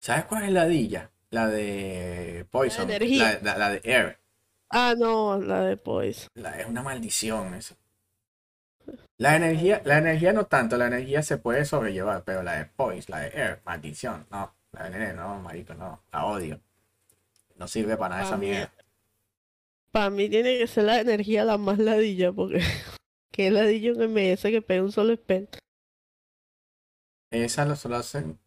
[0.00, 1.11] ¿Sabes cuál es la dilla?
[1.32, 2.86] La de Poison.
[2.88, 4.18] La, la- la de Air.
[4.68, 6.28] Ah, no, la de Poise.
[6.34, 7.74] La- es una maldición eso.
[9.16, 13.10] La energía, la energía no tanto, la energía se puede sobrellevar, pero la de Poise,
[13.10, 16.60] la de Air, maldición, no, la de Nene, no, marico, no, la odio.
[17.56, 18.72] No sirve para nada Pa' esa mí- mierda.
[19.90, 22.60] Para mí tiene que ser la energía la más ladilla, porque
[23.32, 25.48] que ladillo en MS que pega un solo spell.
[27.30, 28.38] Esa lo solo hacen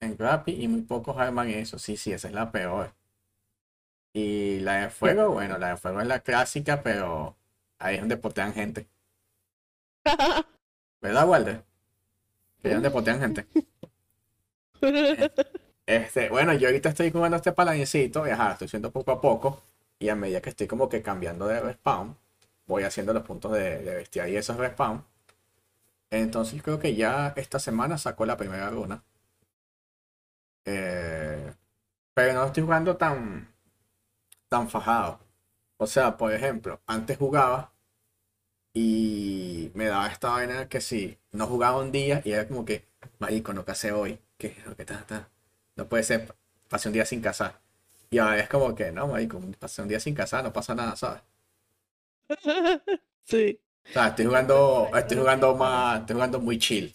[0.00, 1.78] en Rappi y muy pocos arman eso.
[1.78, 2.94] Sí, sí, esa es la peor.
[4.12, 7.36] Y la de fuego, bueno, la de fuego es la clásica, pero
[7.78, 8.88] ahí es donde potean gente.
[11.02, 11.64] ¿Verdad, Walder?
[12.62, 13.46] Que es donde potean gente.
[15.86, 19.62] Este, bueno, yo ahorita estoy jugando este paladincito y ajá, estoy haciendo poco a poco.
[19.98, 22.16] Y a medida que estoy como que cambiando de respawn,
[22.66, 25.04] voy haciendo los puntos de, de bestiaria y esos respawn.
[26.10, 29.02] Entonces creo que ya esta semana sacó la primera runa.
[30.64, 31.54] Eh,
[32.14, 33.52] pero no estoy jugando tan,
[34.48, 35.20] tan fajado.
[35.78, 37.72] O sea, por ejemplo, antes jugaba
[38.72, 42.86] y me daba esta vaina que si no jugaba un día y era como que,
[43.18, 44.18] marico, no casé hoy.
[44.38, 45.28] ¿Qué es lo que está, está?
[45.76, 46.34] No puede ser,
[46.68, 47.60] pasé un día sin cazar.
[48.10, 50.96] Y ahora es como que, no, marico, pasé un día sin cazar, no pasa nada,
[50.96, 51.22] ¿sabes?
[53.24, 56.92] Sí, O sea, estoy jugando, estoy jugando más, estoy jugando muy chill.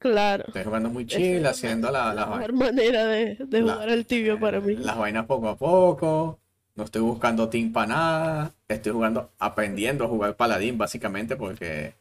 [0.00, 0.44] Claro.
[0.48, 4.06] Estoy jugando muy chill, es haciendo la, la- mejor manera de, de la- jugar al
[4.06, 4.74] tibio para mí.
[4.76, 6.38] las vainas poco a poco.
[6.74, 8.54] No estoy buscando team para nada.
[8.68, 11.94] Estoy jugando, aprendiendo a jugar paladín, básicamente, porque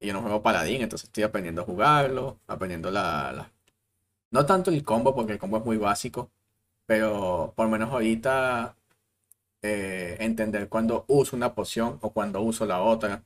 [0.00, 3.50] yo no juego paladín, entonces estoy aprendiendo a jugarlo, aprendiendo la, la-
[4.30, 6.30] No tanto el combo, porque el combo es muy básico,
[6.86, 8.76] pero por lo menos ahorita
[9.62, 13.24] eh, entender cuando uso una poción o cuando uso la otra,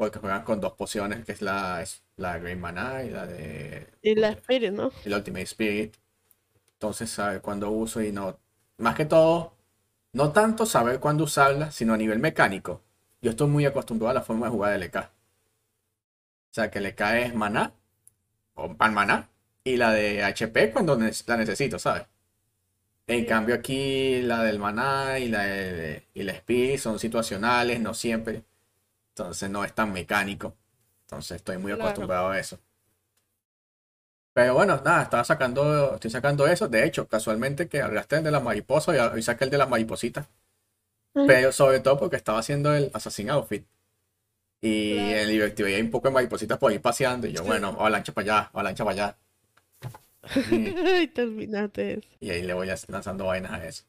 [0.00, 3.86] porque juegan con dos pociones, que es la, es la Great Mana y la de
[4.02, 4.90] Y la Spirit, ¿no?
[5.04, 5.96] el Ultimate Spirit.
[6.74, 8.38] Entonces, saber cuándo uso y no.
[8.78, 9.56] Más que todo,
[10.12, 12.82] no tanto saber cuándo usarla, sino a nivel mecánico.
[13.22, 15.10] Yo estoy muy acostumbrado a la forma de jugar de LK.
[16.50, 17.72] O sea, que LK es maná,
[18.54, 19.30] o pan maná,
[19.64, 22.06] y la de HP cuando la necesito, ¿sabes?
[23.06, 27.92] En cambio, aquí la del maná y la, de- y la Spirit son situacionales, no
[27.94, 28.44] siempre.
[29.22, 30.56] Entonces, no es tan mecánico.
[31.02, 31.84] Entonces, estoy muy Claro.
[31.84, 32.58] acostumbrado a eso.
[34.32, 36.68] Pero bueno, nada, estaba sacando, estoy sacando eso.
[36.68, 40.28] De hecho, casualmente que hablaste de las mariposas y hoy saqué el de las maripositas.
[41.14, 41.24] Ay.
[41.26, 43.66] Pero sobre todo porque estaba haciendo el Assassin Outfit.
[44.62, 45.18] Y Claro.
[45.18, 47.26] en Liberty hay un poco de maripositas por ahí paseando.
[47.26, 49.18] Y yo, bueno, o lancha para allá, o lancha para allá.
[51.02, 52.08] Y, terminaste eso.
[52.20, 53.84] y ahí le voy lanzando vainas a eso.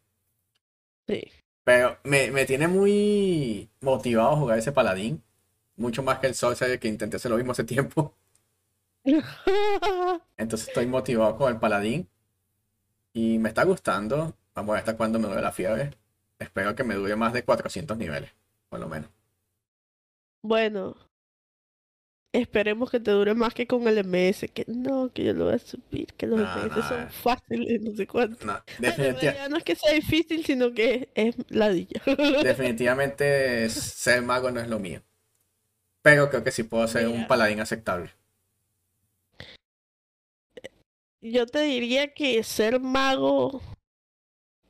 [1.07, 1.29] Sí.
[1.63, 5.23] Pero me, me tiene muy motivado jugar ese paladín.
[5.75, 8.13] Mucho más que el Sorcerer que intenté hacer lo mismo hace tiempo.
[10.37, 12.07] Entonces estoy motivado con el paladín.
[13.13, 14.35] Y me está gustando.
[14.55, 15.91] Vamos a ver hasta cuándo me dure la fiebre.
[16.39, 18.31] Espero que me dure más de 400 niveles,
[18.69, 19.09] por lo menos.
[20.41, 20.95] Bueno,
[22.33, 25.55] esperemos que te dure más que con el MS, que no, que yo lo voy
[25.55, 28.45] a subir, que los No, MS no, son fáciles, no sé cuánto.
[28.45, 32.01] No, Bueno, en definitiva- realidad no es que sea difícil, sino que es ladilla.
[32.43, 35.01] definitivamente ser mago no es lo mío.
[36.01, 38.09] Pero creo que sí puedo ser un paladín aceptable.
[41.21, 43.61] Yo te diría que ser mago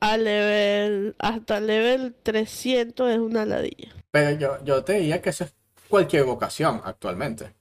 [0.00, 3.94] a level, hasta level 300 es una ladilla.
[4.10, 5.54] Pero yo, yo te diría que eso es
[5.92, 7.54] cualquier vocación actualmente.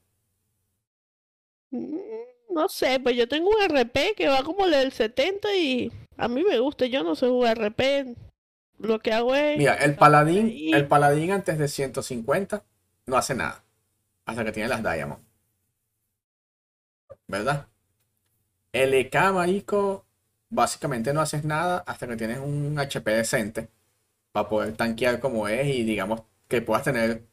[1.71, 1.97] Mm,
[2.53, 6.43] No sé, pues yo tengo un RP que va como level 70 y a mí
[6.43, 8.15] me gusta, yo no sé jugar RP.
[8.79, 9.57] Lo que hago es...
[9.57, 12.63] Mira, el paladín, el paladín antes de 150
[13.05, 13.63] no hace nada.
[14.25, 15.23] Hasta que tiene las Diamond.
[17.27, 17.67] ¿Verdad?
[18.73, 20.05] El EK, marico,
[20.49, 23.69] básicamente no haces nada hasta que tienes un HP decente
[24.33, 27.27] para poder tanquear como es y digamos que puedas tener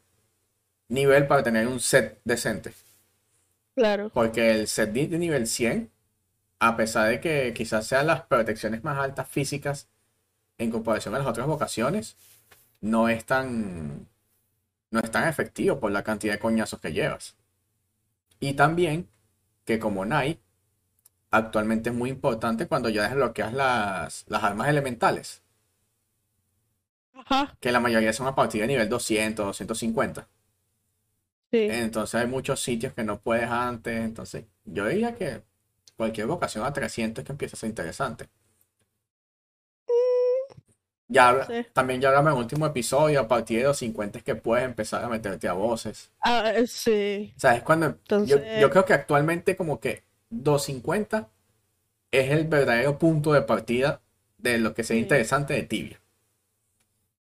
[0.88, 2.74] nivel para tener un set decente.
[3.74, 5.90] Claro, Porque el set de nivel 100,
[6.58, 9.88] a pesar de que quizás sean las protecciones más altas físicas
[10.58, 12.16] en comparación a las otras vocaciones,
[12.80, 14.08] no es tan,
[14.90, 17.36] no es tan efectivo por la cantidad de coñazos que llevas.
[18.40, 19.08] Y también
[19.64, 20.40] que como Knight,
[21.30, 25.42] actualmente es muy importante cuando ya desbloqueas las, las armas elementales,
[27.12, 30.26] ajá, que la mayoría son a partir de nivel 200, 250.
[31.50, 31.68] Sí.
[31.70, 34.00] Entonces hay muchos sitios que no puedes antes.
[34.00, 35.42] Entonces yo diría que
[35.96, 38.28] cualquier vocación a 300 es que empieza a ser interesante.
[41.10, 41.66] Ya, habla- Sí.
[41.72, 45.02] también ya hablamos en el último episodio, a partir de 250 es que puedes empezar
[45.02, 46.10] a meterte a voces.
[46.20, 47.32] Ah, eh, sí.
[47.34, 47.86] O sea, es cuando...
[47.88, 51.30] Yo, Entonces- yo creo que actualmente como que 250
[52.10, 54.02] es el verdadero punto de partida
[54.36, 54.98] de lo que Sí.
[54.98, 55.98] interesante de Tibia.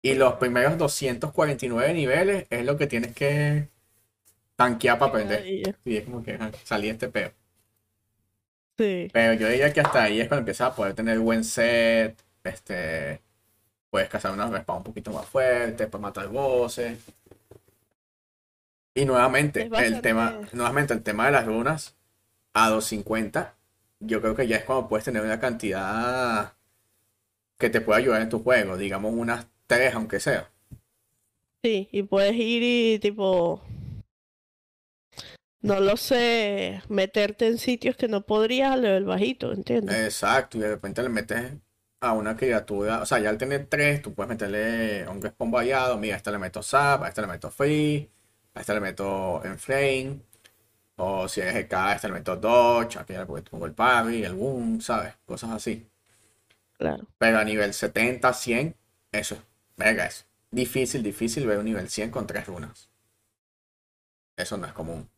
[0.01, 3.67] Y los primeros 249 niveles es lo que tienes que
[4.55, 5.75] tanquear para aprender.
[5.85, 7.31] Y es como que ajá, salí este peo.
[8.77, 9.09] Sí.
[9.13, 12.17] Pero yo diría que hasta ahí es cuando empiezas a poder tener buen set.
[12.43, 13.21] Este.
[13.89, 16.97] Puedes cazar unos respawn un poquito más fuertes, puedes matar bosses.
[18.95, 21.95] Y nuevamente, el tema, nuevamente el tema de las runas
[22.53, 23.55] a 250,
[23.99, 26.53] yo creo que ya es cuando puedes tener una cantidad
[27.57, 30.49] que te pueda ayudar en tu juego, digamos unas 3 aunque sea.
[31.63, 33.61] Sí, y puedes ir y tipo,
[35.63, 39.95] no lo sé, meterte en sitios que no podrías a nivel bajito, ¿entiendes?
[39.95, 41.53] Exacto, y de repente le metes
[42.01, 45.97] a una criatura, o sea, ya al tener 3, tú puedes meterle un respawn variado,
[45.97, 48.11] mira, a este le meto zap, a este le meto free,
[48.53, 50.19] a este le meto enflame,
[50.97, 54.33] o si es EK, a este le meto dodge, aquí le pongo el parry, el
[54.33, 55.13] boom, ¿sabes?
[55.25, 55.87] Cosas así.
[56.77, 57.07] Claro.
[57.17, 58.75] Pero a nivel 70, 100,
[59.13, 59.41] eso es,
[59.77, 62.89] venga, es difícil, difícil ver un nivel 100 con 3 runas.
[64.35, 65.09] Eso no es común.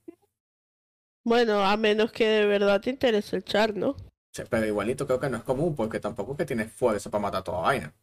[1.25, 3.97] Bueno, a menos que de verdad te interese el char, ¿no?
[4.31, 7.21] Sí, Pero igualito creo que no es común porque tampoco es que tienes fuerza para
[7.23, 7.93] matar toda vaina.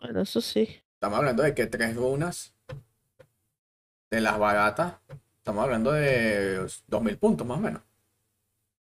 [0.00, 0.82] Bueno, eso sí.
[0.94, 2.54] Estamos hablando de que tres runas
[4.10, 4.94] de las baratas,
[5.38, 7.82] estamos hablando de 2000 puntos más o menos.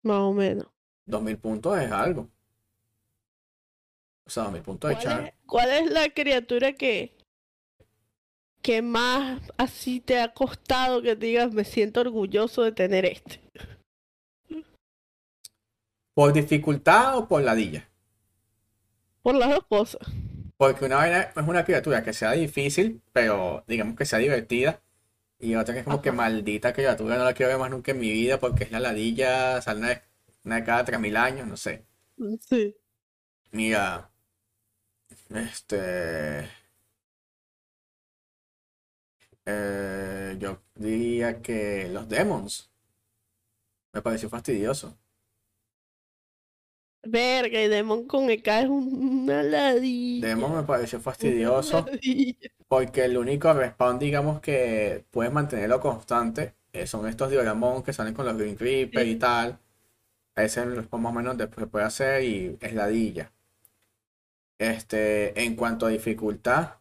[0.04, 0.68] Más o menos.
[1.08, 2.30] 2000 puntos es algo.
[4.26, 5.22] O sea, 2000 puntos de ¿Cuál char.
[5.26, 7.16] es, cuál es la criatura que,
[8.66, 13.42] que más así te ha costado que digas me siento orgulloso de tener este?
[16.14, 17.88] ¿Por dificultad o por ladilla?
[19.22, 20.08] Por las dos cosas.
[20.58, 24.82] Porque una vaina es una criatura que sea difícil, pero digamos que sea divertida.
[25.40, 28.00] Y otra que es como que maldita criatura, no la quiero ver más nunca en
[28.00, 30.04] mi vida porque es la ladilla, sale una, vez-
[30.46, 31.86] una de cada 3000 años, no sé.
[32.50, 32.76] Sí.
[33.52, 34.12] Mira,
[35.30, 36.50] este,
[39.46, 42.72] eh, yo diría que los demons
[43.94, 44.96] me pareció fastidioso.
[47.08, 50.28] Verga, y Demon con EK es un- una ladilla.
[50.28, 51.94] Demon me pareció fastidioso
[52.68, 58.14] porque el único respawn, digamos, que puedes mantenerlo constante eh, son estos Dioramon que salen
[58.16, 59.60] con los Green Reaper y tal.
[60.36, 63.34] Ese es el respawn más o menos después se puede hacer y es ladilla.
[64.60, 66.74] Este, en cuanto a dificultad,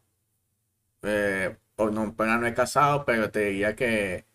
[1.03, 4.27] eh, por no, pena no he casado, pero te diría que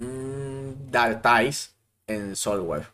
[0.00, 1.74] mm, Darktice
[2.06, 2.86] en Soulware.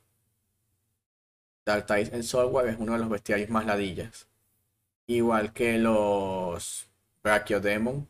[1.67, 4.29] Darktice en Soulware es uno de los bestiarios más ladillas.
[5.07, 6.89] Igual que los
[7.23, 8.09] Brachiodemon.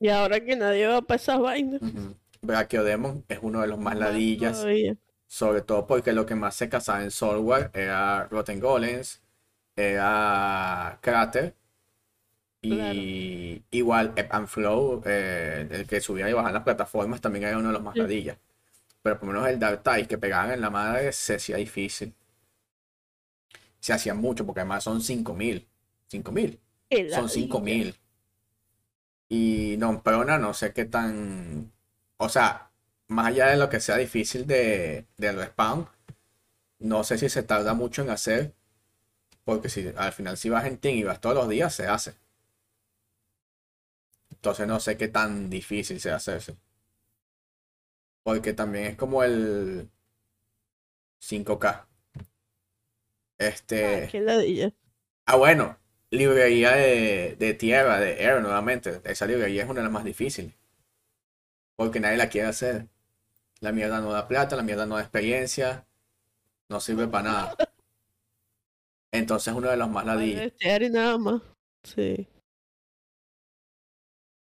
[0.00, 1.80] Y ahora que nadie va para esas vainas.
[1.80, 2.16] Ujú.
[2.42, 4.56] Brachiodemon es uno de los más más ladillas.
[4.62, 4.96] todavía.
[5.28, 9.22] Sobre todo porque lo que más se cazaba en Soulware era Rotten Golems,
[9.76, 11.56] era Crater.
[12.62, 17.58] Y igual Ebb and Flow, eh, el que subía y bajaba las plataformas, también era
[17.58, 18.38] uno de los más ladillas.
[19.02, 22.14] Pero por lo menos el Dark Tide que pegaban en la madre se hacía difícil.
[23.80, 25.66] Se hacía mucho, porque además son 5000.
[26.08, 26.60] 5000.
[26.88, 27.28] Qué Son ladilla.
[27.28, 27.96] 5000.
[29.28, 31.72] Y no, Prona no sé qué tan.
[32.16, 32.70] O sea,
[33.08, 35.88] más allá de lo que sea difícil de, del respawn,
[36.80, 38.54] no sé si se tarda mucho en hacer.
[39.44, 42.14] Porque si al final si vas en team y vas todos los días, se hace.
[44.40, 46.56] Entonces no sé qué tan difícil sea hacerse.
[48.22, 49.90] Porque también es como el
[51.20, 51.86] 5K.
[53.38, 54.04] Este.
[54.04, 54.72] Ah, qué.
[55.26, 55.78] Ah, bueno,
[56.10, 59.00] librería de, de tierra, de Air, nuevamente.
[59.04, 60.54] Esa librería es una de las más difíciles.
[61.76, 62.88] Porque nadie la quiere hacer.
[63.60, 65.86] La mierda no da plata, la mierda no da experiencia.
[66.68, 67.56] No sirve para nada.
[69.12, 70.04] Entonces es uno de los más
[70.90, 71.42] nada más.
[71.84, 72.26] Sí.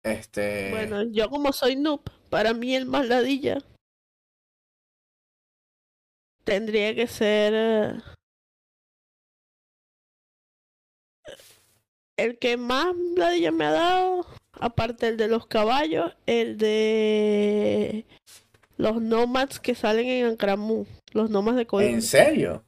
[0.03, 0.69] Este.
[0.71, 3.57] Bueno, yo como soy noob, para mí el más ladilla
[6.43, 7.93] tendría que ser eh,
[12.17, 18.05] el que más ladilla me ha dado, aparte el de los caballos, el de
[18.77, 22.01] los nomads que salen en Ancramú, los nomads de ¿En Colombia.
[22.01, 22.63] serio?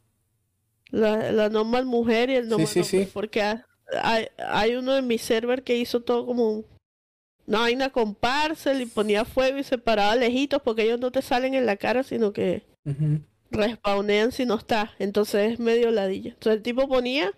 [0.92, 3.66] La, la nomad mujer y el nomad sí, porque ha-
[4.04, 6.66] hay, hay uno de mi server que hizo todo como un-
[7.50, 11.24] una vaina con parcel y ponía fuego y se paraba lejitos porque ellos no te
[11.24, 12.62] salen en la cara, sino que
[13.50, 14.94] respawnean si no está.
[15.00, 16.30] Entonces es medio ladilla.
[16.30, 17.34] Entonces el tipo ponía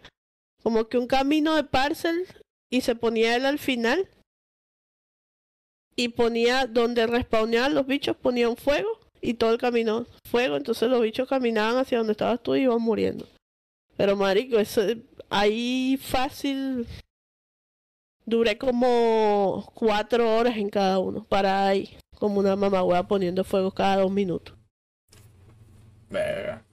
[0.61, 2.27] como que un camino de parcel
[2.69, 4.09] y se ponía él al final
[5.95, 8.89] y ponía donde respawneaban los bichos, ponía un fuego
[9.21, 10.57] y todo el camino fuego.
[10.57, 13.29] Entonces los bichos caminaban hacia donde estabas tú y iban muriendo.
[13.95, 14.81] Pero marico, eso
[15.29, 16.85] ahí fácil
[18.25, 23.97] Duré como cuatro horas en cada uno, para ahí, como una mamagüea poniendo fuego cada
[23.97, 24.55] dos minutos.
[26.09, 26.63] Verga.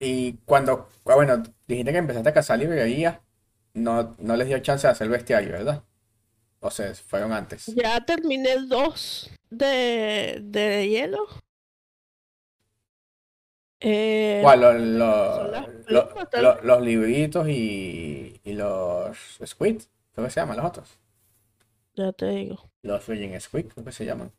[0.00, 3.18] Y cuando, ah, bueno, dijiste que empezaste a cazar librerías,
[3.74, 5.82] no, no les dio chance de hacer bestiario, ¿verdad?
[6.60, 7.66] O sea, fueron antes.
[7.74, 11.26] Ya terminé dos de, de hielo.
[13.80, 14.60] Eh, ¿Cuál?
[14.60, 14.74] Los,
[15.88, 16.10] los,
[16.42, 19.16] los- los- libritos y, y los
[19.46, 19.82] squid,
[20.18, 20.98] ¿cómo se llaman los otros?
[21.94, 22.68] ya te digo.
[22.82, 24.32] Los Virgin Squid, ¿cómo se llaman?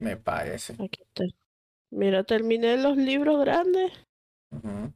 [0.00, 0.72] Me parece.
[0.72, 1.22] Aquí está.
[1.92, 3.92] Mira, terminé los libros grandes
[4.50, 4.92] Ujú.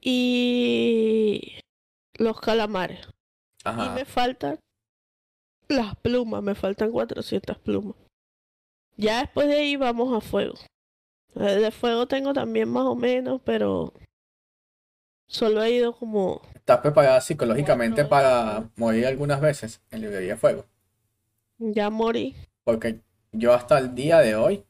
[0.00, 1.60] y
[2.18, 3.06] los calamares.
[3.64, 3.94] Y Ajá.
[3.94, 4.58] me faltan
[5.68, 7.94] las plumas, me faltan 400 plumas.
[8.96, 10.54] Ya después de ahí vamos a fuego.
[11.36, 13.92] Eh, De fuego tengo también más o menos, pero
[15.30, 16.42] solo he ido como...
[16.54, 20.66] ¿Estás preparada psicológicamente para morir algunas veces en librería de fuego?
[21.58, 22.36] Ya morí.
[22.64, 23.00] Porque
[23.32, 24.64] yo hasta el día de hoy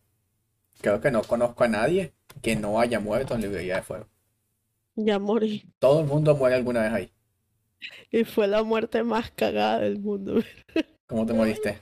[0.81, 4.07] creo que no conozco a nadie que no haya muerto en librería de fuego.
[4.95, 5.65] Ya morí.
[5.79, 7.13] Todo el mundo muere alguna vez ahí.
[8.11, 10.43] Y fue la muerte más cagada del mundo.
[11.07, 11.81] ¿Cómo te moriste?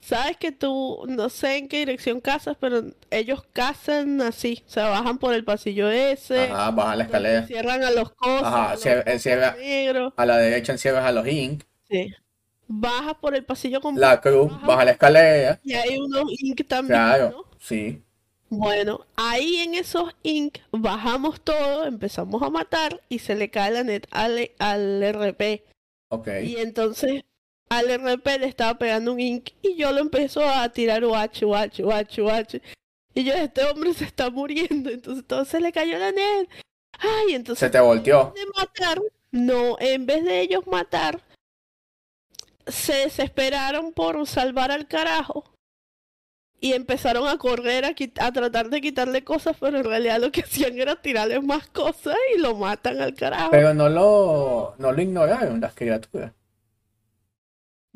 [0.00, 4.62] Sabes que tú, no sé en qué dirección cazas, pero ellos cazan así.
[4.66, 7.46] O sea, bajan por el pasillo ese, Ajá, baja la escalera.
[7.46, 9.56] cierran a los cosos, Ajá, a cier- cierra-
[10.16, 11.64] la derecha encierras a los Ink.
[11.90, 12.12] Sí.
[12.68, 15.60] Bajas por el pasillo completo La cruz, baja la escalera.
[15.64, 17.44] y hay unos ink también, Claro, ¿no?
[17.58, 18.02] sí.
[18.48, 23.82] Bueno, ahí en esos ink bajamos todo, empezamos a matar y se le cae la
[23.82, 25.64] net al, al RP.
[26.10, 26.28] Ok.
[26.44, 27.24] Y entonces
[27.68, 31.82] al RP le estaba pegando un ink y yo lo empezó a tirar UH, UH,
[31.82, 32.60] UH, UH.
[33.14, 34.90] Y yo, este hombre se está muriendo.
[34.90, 36.48] Entonces todo se le cayó la net.
[36.98, 38.28] Ay, entonces Se te volteó.
[38.28, 41.20] en vez de matar, no, en vez de ellos matar,
[42.66, 45.44] se desesperaron por salvar al carajo
[46.58, 47.94] y empezaron a correr a,
[48.26, 52.16] a tratar de quitarle cosas, pero en realidad lo que hacían era tirarle más cosas
[52.34, 53.50] y lo matan al carajo.
[53.50, 56.32] Pero no lo, no lo ignoraron las criaturas.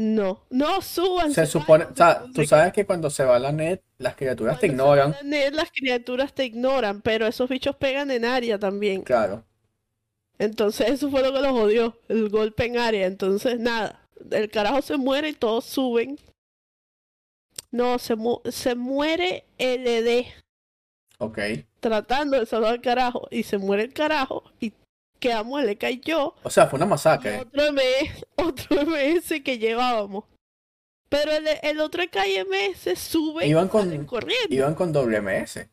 [0.03, 1.31] No, no suban.
[1.35, 4.69] Se supone, o sea, tú sabes que cuando se va la net, las criaturas te
[4.69, 5.15] ignoran.
[5.53, 9.03] Las criaturas te ignoran, pero esos bichos pegan en área también.
[9.03, 9.45] Claro.
[10.39, 13.07] Entonces eso fue lo que los jodió, el golpe en área.
[13.07, 16.19] Entonces nada, el carajo se muere y todos suben.
[17.71, 20.33] No, se, mu- se muere LD
[21.19, 21.39] Ok.
[21.81, 24.73] tratando de salvar al carajo y se muere el carajo y
[25.21, 27.39] quedamos LK y yo O sea, fue una y masacre.
[27.41, 30.25] otro MS, otro MS que llevábamos.
[31.09, 34.55] Pero el, el otro EK y MS suben Iban y con- salen corriendo.
[34.55, 35.67] Iban con WMS.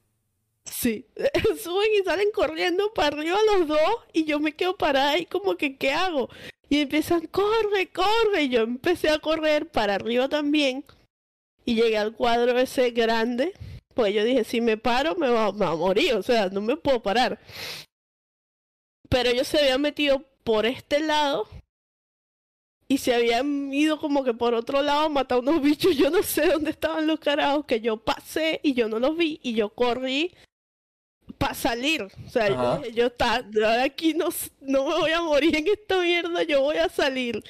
[0.65, 1.05] Sí,
[1.63, 3.79] suben y salen corriendo para arriba los dos
[4.13, 6.29] y yo me quedo parada ahí como que ¿qué hago?
[6.69, 8.43] Y empiezan, corre, corre.
[8.43, 10.83] Y yo empecé a correr para arriba también
[11.63, 13.53] y llegué al cuadro ese grande.
[13.93, 16.61] Pues yo dije, si me paro me va, me va a morir, o sea, no
[16.61, 17.39] me puedo parar.
[19.09, 21.47] Pero ellos se habían metido por este lado
[22.87, 25.95] y se habían ido como que por otro lado a matar unos bichos.
[25.97, 29.39] Yo no sé dónde estaban los carajos que yo pasé y yo no los vi
[29.43, 30.33] y yo corrí
[31.37, 32.03] para salir.
[32.03, 32.81] O sea, yo Ajá.
[32.93, 33.09] yo
[33.51, 34.29] de aquí no,
[34.61, 37.43] no me voy a morir en esta mierda, yo voy a salir.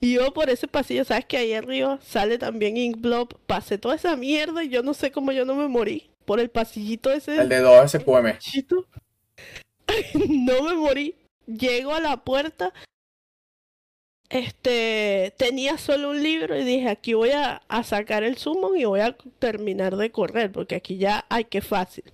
[0.00, 4.16] Y yo por ese pasillo, sabes que ahí arriba sale también Inkblob, pasé toda esa
[4.16, 6.10] mierda y yo no sé cómo yo no me morí.
[6.24, 8.38] Por el pasillito ese El de 2 SQM.
[10.28, 11.14] No me morí.
[11.46, 12.72] Llego a la puerta.
[14.28, 18.84] Este, tenía solo un libro y dije, aquí voy a, a sacar el summon y
[18.84, 22.04] voy a terminar de correr, porque aquí ya hay que fácil.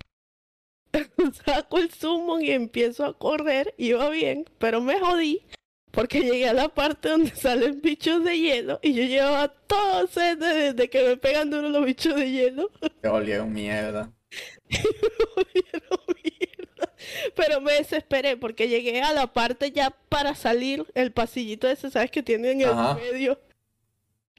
[1.45, 5.43] Saco el summon y empiezo a correr, iba bien, pero me jodí
[5.97, 10.39] porque llegué a la parte donde salen bichos de hielo y yo llevaba todo sed
[10.39, 12.71] de, de que me pegan duro los bichos de hielo.
[13.01, 14.13] Te olieron mierda.
[14.69, 15.97] Mierda.
[17.37, 22.11] Pero me desesperé porque llegué a la parte ya para salir, el pasillito ese, ¿sabes?
[22.11, 22.95] Que tiene en el Ajá.
[22.95, 23.41] medio.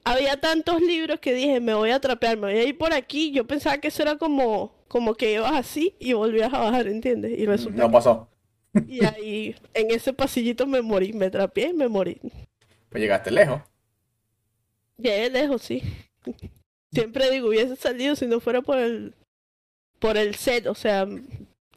[0.04, 3.30] Había tantos libros que dije, me voy a atrapear, me voy a ir por aquí.
[3.32, 7.38] Yo pensaba que eso era como, como que ibas así y volvías a bajar, ¿entiendes?
[7.38, 8.28] Y resulta No pasó.
[8.72, 12.20] que- y ahí en ese pasillito me morí, me atrapé y me morí.
[12.88, 13.60] Pues llegaste lejos.
[14.96, 15.82] Llegué lejos, sí.
[16.92, 19.14] Siempre digo, hubiese salido si no fuera por el
[19.98, 21.06] por el set, o sea,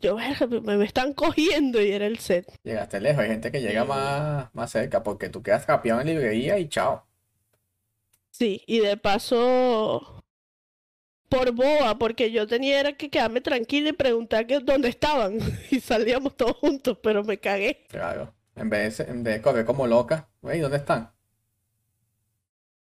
[0.01, 2.45] yo verga, me, me están cogiendo y era el set.
[2.63, 3.23] Llegaste lejos.
[3.23, 7.05] Hay gente que llega más, más cerca porque tú quedas capeado en librería y chao.
[8.31, 10.23] Sí, y de paso
[11.29, 15.39] por boa, porque yo tenía era que quedarme tranquila y preguntar que dónde estaban
[15.71, 17.85] y salíamos todos juntos, pero me cagué.
[17.89, 18.33] Claro.
[18.55, 21.11] En vez de, en vez de correr como loca, "Ey, ¿dónde están?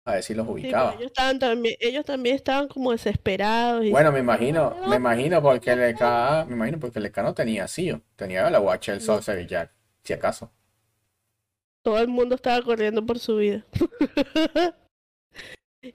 [0.07, 0.92] A ver si los Sí, pero ubicaba.
[0.92, 4.96] ellos estaban también, ellos también estaban como desesperados y Bueno, me "¿A imagino, me vamos?".
[4.96, 8.88] imagino porque el EK, me imagino porque el EK no tenía SEO, tenía la Watch,
[8.90, 10.52] el Sorcery Jack, si acaso.
[11.82, 13.64] todo el mundo estaba corriendo por su vida.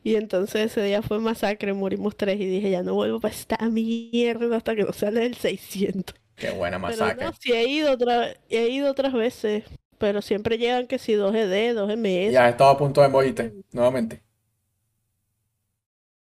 [0.03, 3.57] Y entonces ese día fue masacre, morimos tres y dije, ya no vuelvo para esta
[3.69, 6.15] mierda hasta que no sale el 600.
[6.35, 7.25] Qué buena Pero masacre.
[7.25, 9.65] no, sí he ido otra, he ido otras veces,
[9.99, 12.35] pero siempre llegan que si 2 ED, 2 Y MS.
[12.37, 14.23] has estado a punto de morirte, nuevamente.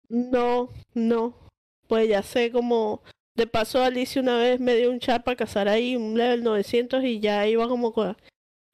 [0.09, 1.35] No, no.
[1.87, 3.03] Pues ya sé como
[3.37, 7.05] de paso Alicia una vez me dio un chat para cazar ahí un level 900
[7.05, 8.17] y ya iba como co-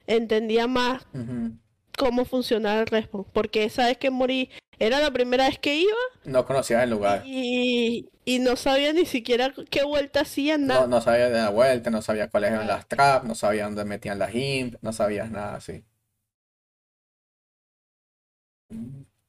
[0.07, 1.51] entendía más Ujú.
[1.97, 5.95] Cómo funcionaba el respawn, porque esa vez que morí era la primera vez que iba
[6.25, 7.23] No conocías el lugar.
[7.25, 10.87] y, y no sabía ni siquiera qué vuelta hacían No, nada.
[10.87, 12.77] no sabías de la vuelta, no sabías cuáles eran Nada.
[12.77, 15.83] las traps, no sabías dónde metían las imp, no sabías nada así.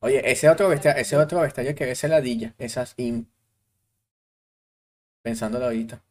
[0.01, 3.29] Oye, ese otro bestia, ese otro bestiario que es ladilla, esas imp,
[5.23, 6.03] pensándolo ahorita.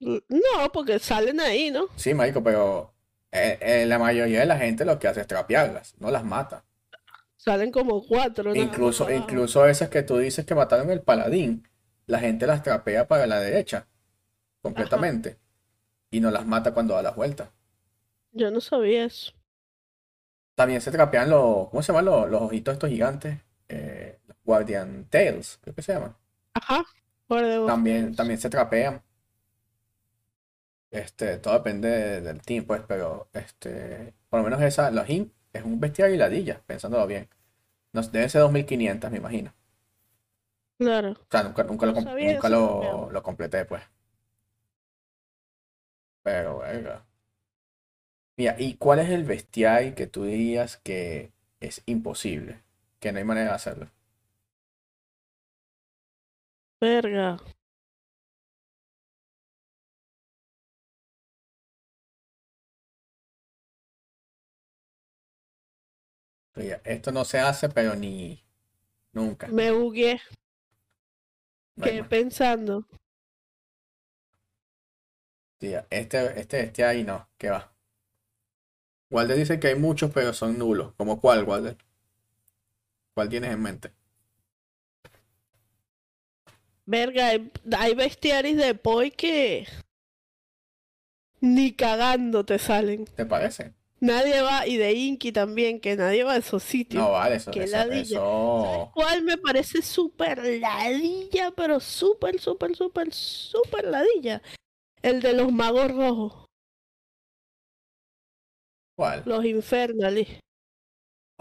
[0.00, 1.88] No, porque salen ahí, ¿no?
[1.96, 2.94] Sí, marico, pero
[3.32, 6.64] eh, eh, la mayoría de la gente lo que hace es trapearlas, no las mata.
[7.36, 11.68] Salen como cuatro, Incluso, incluso esas que tú dices que mataron el paladín,
[12.06, 13.88] la gente las trapea para la derecha,
[14.74, 15.38] Ajá, completamente,
[16.10, 17.50] y no las mata cuando da las vueltas.
[18.32, 19.32] yo no sabía eso.
[20.54, 23.38] También se trapean los, ¿cómo se llaman los, los ojitos estos gigantes?
[23.68, 26.16] Eh, Guardian Tails, creo que se llaman.
[26.54, 26.84] Ajá.
[27.64, 29.02] También, también se trapean.
[30.92, 35.32] Este, todo depende de- del team, pues, pero este, por lo menos esa, los imp
[35.52, 37.28] es un bestiario y ladilla, pensándolo bien.
[37.92, 39.54] Nos, deben ser 2500, me imagino.
[40.78, 43.82] Claro, O sea, nunca, nunca lo, no com- sabía nunca eso lo, lo completé, pues.
[46.22, 47.04] Pero, verga.
[48.36, 51.30] Mira, ¿y cuál es el bestiario que tú dirías que
[51.60, 52.60] es imposible?
[52.98, 53.88] Que no hay manera de hacerlo.
[56.80, 57.38] Verga.
[66.84, 68.44] Esto no se hace, pero ni
[69.12, 69.48] nunca.
[69.48, 70.20] Me bugué,
[71.76, 72.86] No quedé pensando.
[75.58, 77.72] Tía, este, este bestiario no, ¿qué va?
[79.10, 80.94] Walder dice que hay muchos, pero son nulos.
[80.96, 81.76] ¿Como cuál, Walder?
[83.12, 83.92] ¿Cuál tienes en mente?
[86.86, 89.66] Verga, hay, hay bestiaris de Poi que
[91.40, 93.04] ni cagando te salen.
[93.04, 93.74] ¿Te parece?
[94.00, 97.02] Nadie va, y de Inky también, que nadie va a esos sitios.
[97.02, 97.94] No, vale, eso, Qué eso, ladilla.
[97.94, 98.90] ¿Sabes eso.
[98.94, 101.50] cuál me parece súper ladilla?
[101.54, 104.40] Pero súper, súper, súper, súper ladilla.
[105.02, 106.46] El de los magos rojos,
[108.96, 109.22] ¿Cuál?
[109.26, 110.28] los Infernalis.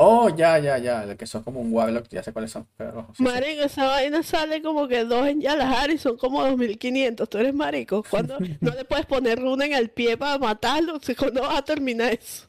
[0.01, 1.03] Oh, ya, ya, ya.
[1.03, 2.65] El que son como un Warlock, ya sé cuáles son.
[2.77, 3.23] Pero sí, sí.
[3.23, 7.27] Marico, esa vaina sale como que dos en Yalahari son como 2500.
[7.29, 8.01] Tú eres marico.
[8.09, 11.57] Cuando no le puedes poner runa en el pie para matarlo, o sea, ¿cuándo vas
[11.57, 12.47] a terminar eso?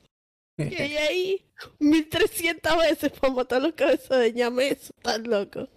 [0.71, 1.45] Y hay ahí
[1.79, 4.93] 1300 veces para matar los cabezas de ñame, eso,
[5.25, 5.69] loco.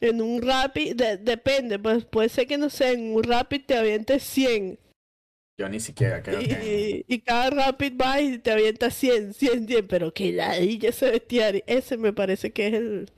[0.00, 3.76] En un rapid, de- depende, pues puede ser que no sé, en un rapid te
[3.76, 4.78] avientes 100
[5.58, 7.04] Yo ni siquiera creo que.
[7.08, 11.10] y, y cada rapid va y te avienta 100, 100, 100, pero que ladilla ese
[11.10, 11.62] bestiario.
[11.66, 13.10] Ese me parece que es el,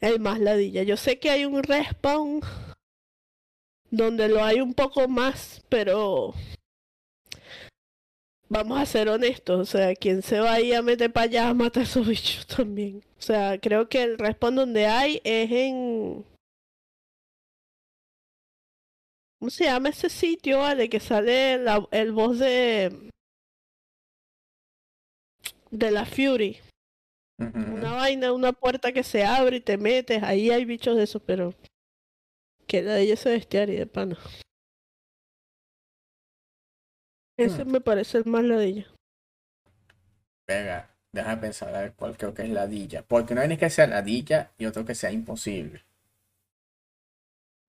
[0.00, 0.82] el más ladilla.
[0.82, 2.40] Yo sé que hay un respawn
[3.90, 6.34] donde lo hay un poco más, pero
[8.48, 9.60] vamos a ser honestos.
[9.60, 12.46] O sea, quien se va ahí a meter para allá a matar a esos bichos
[12.46, 13.02] también.
[13.18, 16.24] O sea, creo que el respawn donde hay es en.
[19.40, 20.88] ¿Cómo se llama ese sitio, vale?
[20.88, 23.10] Que sale la- el boss de.
[25.70, 26.58] de la Fury.
[27.38, 30.22] Una vaina, una puerta que se abre y te metes.
[30.24, 31.54] Ahí hay bichos de esos, pero.
[32.66, 34.18] Que la de ella ese bestiario de pana.
[37.38, 37.72] Ese Hmm.
[37.72, 38.86] me parece el más ladilla.
[40.48, 43.02] Venga, déjame pensar a ver cuál creo que es ladilla.
[43.06, 45.84] Porque no hay ni que sea ladilla y otro que sea imposible.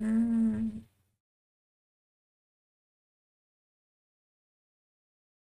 [0.01, 0.81] Mm,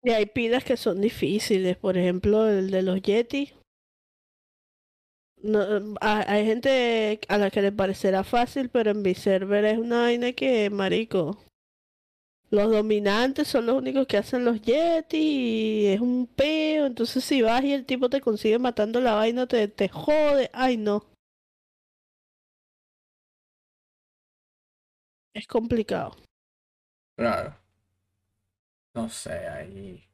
[0.04, 1.76] Y hay pilas que son difíciles.
[1.76, 3.52] Por ejemplo, el de los Yeti.
[5.42, 5.60] No,
[6.00, 10.02] ha- hay gente a la que le parecerá fácil, pero en mi server es una
[10.02, 11.38] vaina que, marico.
[12.53, 16.84] Los dominantes son los únicos que hacen los Yeti y es un peo.
[16.84, 20.50] Entonces, si vas y el tipo te consigue matando la vaina, te, te jode.
[20.53, 21.03] Ay, no.
[25.34, 26.14] Es complicado.
[27.16, 27.57] claro.
[28.94, 30.07] No sé, ahí.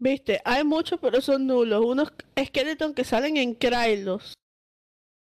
[0.00, 1.84] Viste, hay muchos, pero son nulos.
[1.84, 4.34] Unos esqueletos que salen en Krylos.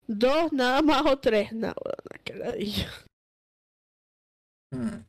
[0.06, 1.54] Dos nada más o tres.
[1.54, 2.90] No, bueno, qué ladilla.
[4.72, 5.09] Hmm.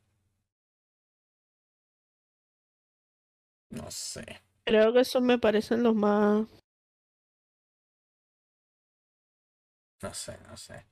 [3.70, 4.42] No sé.
[4.64, 6.46] Creo que esos me parecen los más.
[10.02, 10.86] No sé, no sé.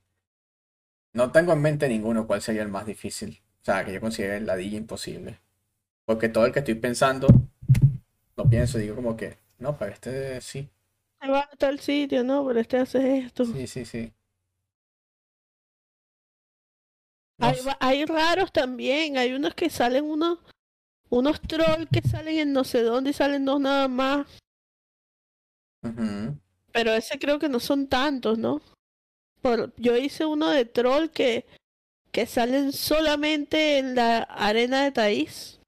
[1.13, 3.41] No tengo en mente ninguno cuál sería el más difícil.
[3.61, 5.39] O sea, que yo considere el ladilla imposible.
[6.05, 7.27] Porque todo el que estoy pensando,
[8.35, 10.69] lo pienso y digo como que, no, pero este sí.
[11.21, 12.45] Se va a tal sitio, ¿no?
[12.47, 13.45] Pero este hace esto.
[13.45, 14.13] Sí, sí, sí.
[17.37, 19.17] No Hay, hay raros también.
[19.17, 20.39] Hay unos que salen unos.
[21.09, 24.27] Unos trolls que salen en no sé dónde y salen dos nada más.
[26.71, 28.61] Pero ese creo que no son tantos, ¿no?
[29.41, 31.45] Por, yo hice uno de troll que,
[32.11, 35.59] que salen solamente en la arena de Taís.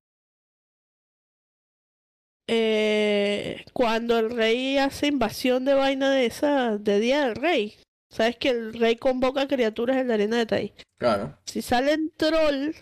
[2.47, 7.77] Eh, cuando el rey hace invasión de vaina de esa, de Día del Rey.
[8.09, 10.71] Sabes que el rey convoca criaturas en la arena de Taís.
[10.99, 11.37] Claro.
[11.45, 12.73] Si salen troll,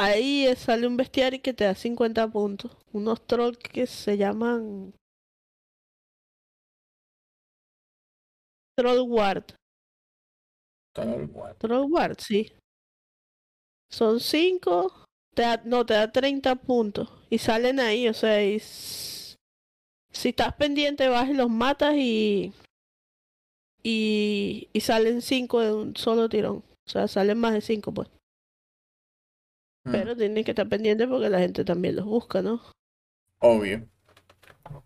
[0.00, 2.76] ahí sale un bestiario que te da 50 puntos.
[2.92, 4.92] Unos trolls que se llaman
[8.76, 9.44] Troll Ward.
[10.94, 11.56] Todo igual.
[11.58, 12.52] Troll Ward, sí.
[13.90, 17.08] Son 5, te da- no, te da 30 puntos.
[17.28, 19.36] Y salen ahí, o sea, y si
[20.28, 22.52] estás pendiente vas y los matas y,
[23.82, 26.58] y, y salen 5 de un solo tirón.
[26.86, 28.08] O sea, salen más de 5, pues.
[29.84, 32.60] Mm, Pero tienes que estar pendiente porque la gente también los busca, ¿no?
[33.40, 33.86] Obvio.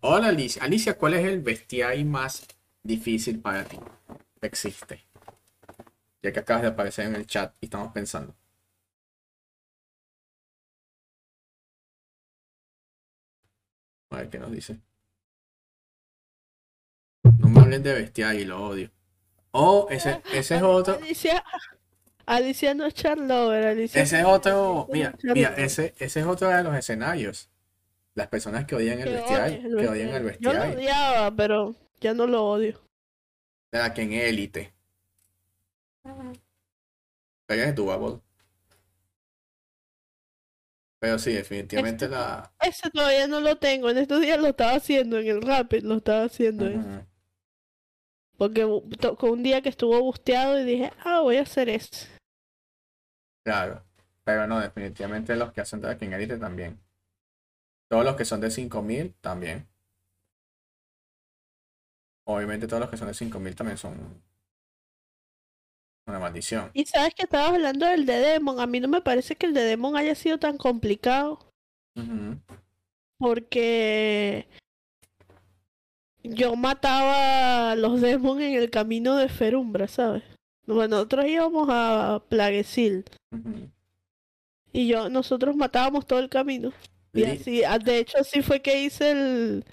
[0.01, 0.63] Hola Alicia.
[0.63, 2.45] Alicia, ¿cuál es el bestiario más
[2.83, 3.77] difícil para ti?
[4.41, 5.05] Existe.
[6.21, 8.35] Ya que acabas de aparecer en el chat y estamos pensando.
[14.09, 14.81] A ver qué nos dice.
[17.39, 18.91] No me hablen de bestiario, lo odio.
[19.51, 20.95] Oh, ese, ese es otro.
[20.95, 21.43] Alicia,
[22.25, 24.87] Alicia no es Charlover, Alicia Ese es otro.
[24.91, 27.49] Mira, mira, ese, ese es otro de los escenarios.
[28.15, 29.23] Las personas que odian el el
[29.77, 30.39] que odian el bestiario.
[30.39, 32.81] Yo lo odiaba, pero ya no lo odio.
[33.71, 34.73] De la que en élite.
[37.45, 38.21] Pero es doable.
[40.99, 42.51] Pero sí, definitivamente Este- la.
[42.61, 43.89] Ese todavía no lo tengo.
[43.89, 46.67] En estos días lo estaba haciendo, en el Rapid lo estaba haciendo.
[46.67, 46.77] eh.
[46.77, 47.05] Ujú.
[48.37, 48.67] Porque
[48.99, 52.07] tocó un día que estuvo busteado y dije, ah, voy a hacer ese.
[53.45, 53.83] Claro.
[54.23, 56.79] Pero no, definitivamente los que hacen que en élite también.
[57.87, 59.67] Todos los que son de 5000 también.
[62.25, 64.23] Obviamente todos los que son de 5000 también son
[66.07, 66.71] una maldición.
[66.73, 68.59] Y sabes que estabas hablando del de Demon.
[68.59, 71.53] A mí no me parece que el de Demon haya sido tan complicado.
[73.19, 74.47] Porque
[76.23, 80.23] yo mataba a los demons en el camino de Ferumbra, ¿sabes?
[80.65, 83.05] Bueno, nosotros íbamos a Plaguecil
[84.75, 86.73] y yo, nosotros matábamos todo el camino.
[87.13, 89.63] Y así, ah, de hecho, así fue que hice el,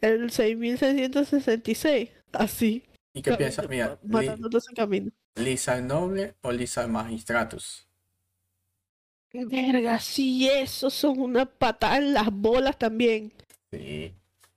[0.00, 2.10] el 6666.
[2.32, 2.82] Así.
[3.14, 3.68] ¿Y qué piensas?
[3.68, 5.12] Mira, todo ese camino.
[5.36, 7.86] Lisa Noble o Lisa Magistratus.
[9.32, 13.32] Verga, sí, esos son una patada en las bolas también.
[13.70, 14.12] Sí.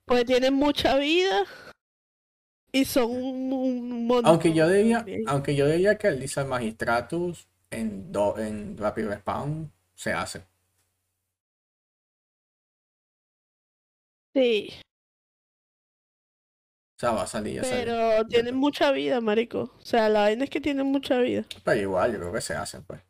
[0.05, 1.45] Porque tienen mucha vida
[2.73, 4.31] y son un, un montón.
[4.31, 9.71] Aunque yo diría, aunque yo diría que el Lisa Magistratus en, do, en Rapid Respawn
[9.95, 10.43] se hace.
[14.35, 14.69] Sí,
[16.97, 17.85] O sea, va a salir, ya sale.
[17.85, 19.71] pero tienen mucha vida, marico.
[19.79, 21.45] O sea, la vaina es que tienen mucha vida.
[21.63, 23.01] Pero igual, yo creo que se hacen, pues.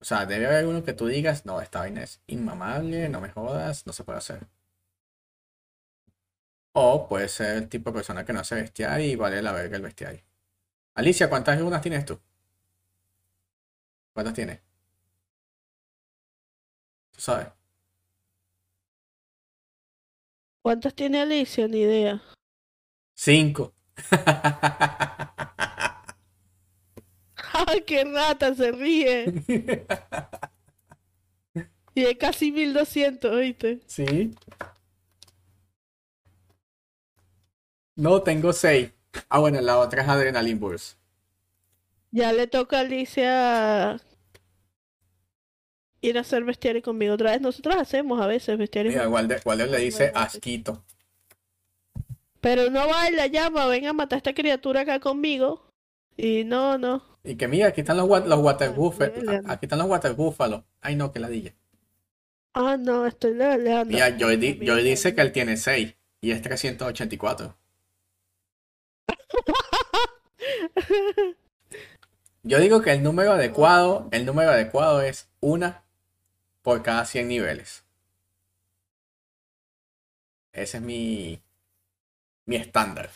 [0.00, 3.30] O sea, debe haber uno que tú digas, no, esta vaina es inmamable, no me
[3.30, 4.46] jodas, no se puede hacer.
[6.72, 9.76] O puede ser el tipo de persona que no hace bestiario y vale la verga
[9.76, 10.22] el bestiario.
[10.94, 12.20] Alicia, ¿cuántas lunas tienes tú?
[14.12, 14.60] ¿Cuántas tienes?
[17.12, 17.48] ¿Tú sabes?
[20.62, 21.66] ¿Cuántas tiene Alicia?
[21.66, 22.22] Ni idea.
[23.14, 23.74] Cinco.
[27.52, 28.54] ¡Ay, qué rata!
[28.54, 29.32] Se ríe.
[31.92, 33.80] Y es casi 1200, ¿viste?
[33.86, 34.32] Sí.
[38.00, 38.90] No, tengo seis.
[39.28, 40.96] Ah, bueno, la otra es Adrenaline Burst.
[42.12, 44.00] Ya le toca a Alicia
[46.00, 47.40] ir a hacer bestiario conmigo otra vez.
[47.40, 48.90] Nosotros hacemos a veces bestiario.
[48.90, 50.82] Mira, Walder, Walder le dice Bueno, asquito.
[52.40, 55.70] Pero no va y la llama, ven a matar a esta criatura acá conmigo.
[56.16, 57.04] Y no, no.
[57.22, 59.40] Y que mira, aquí están los, los Ah.
[59.46, 60.64] Aquí están los water buffalo.
[60.80, 61.52] Ay, no, que ladilla.
[62.54, 63.92] Ah, no, estoy leveleando.
[63.92, 67.54] Mira, Joy, di- También Joy dice que él tiene 6 y es 384.
[72.42, 75.84] Yo digo que el número adecuado, el número adecuado es una
[76.62, 77.84] por cada 100 niveles.
[80.52, 81.42] Ese es mi,
[82.46, 83.10] mi estándar.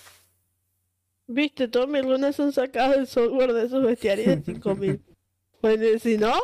[1.26, 5.02] Viste, todas mis runas son sacadas del software de esos bestiarios de 5000.
[5.60, 6.34] Pues si no,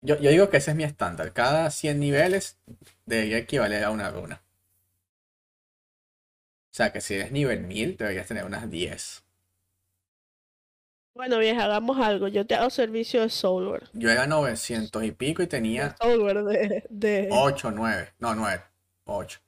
[0.00, 1.32] Yo, yo digo que ese es mi estándar.
[1.32, 2.58] Cada 100 niveles
[3.04, 4.42] debería equivaler a una runa.
[6.70, 9.24] O sea que si eres nivel 1000, deberías tener unas 10.
[11.14, 12.28] bueno, vieja, hagamos algo.
[12.28, 13.88] Yo te hago servicio de software.
[13.92, 18.14] Yo era 900 y pico y tenía software de, de, 8, 9.
[18.20, 18.62] No, 9.
[19.04, 19.40] 8.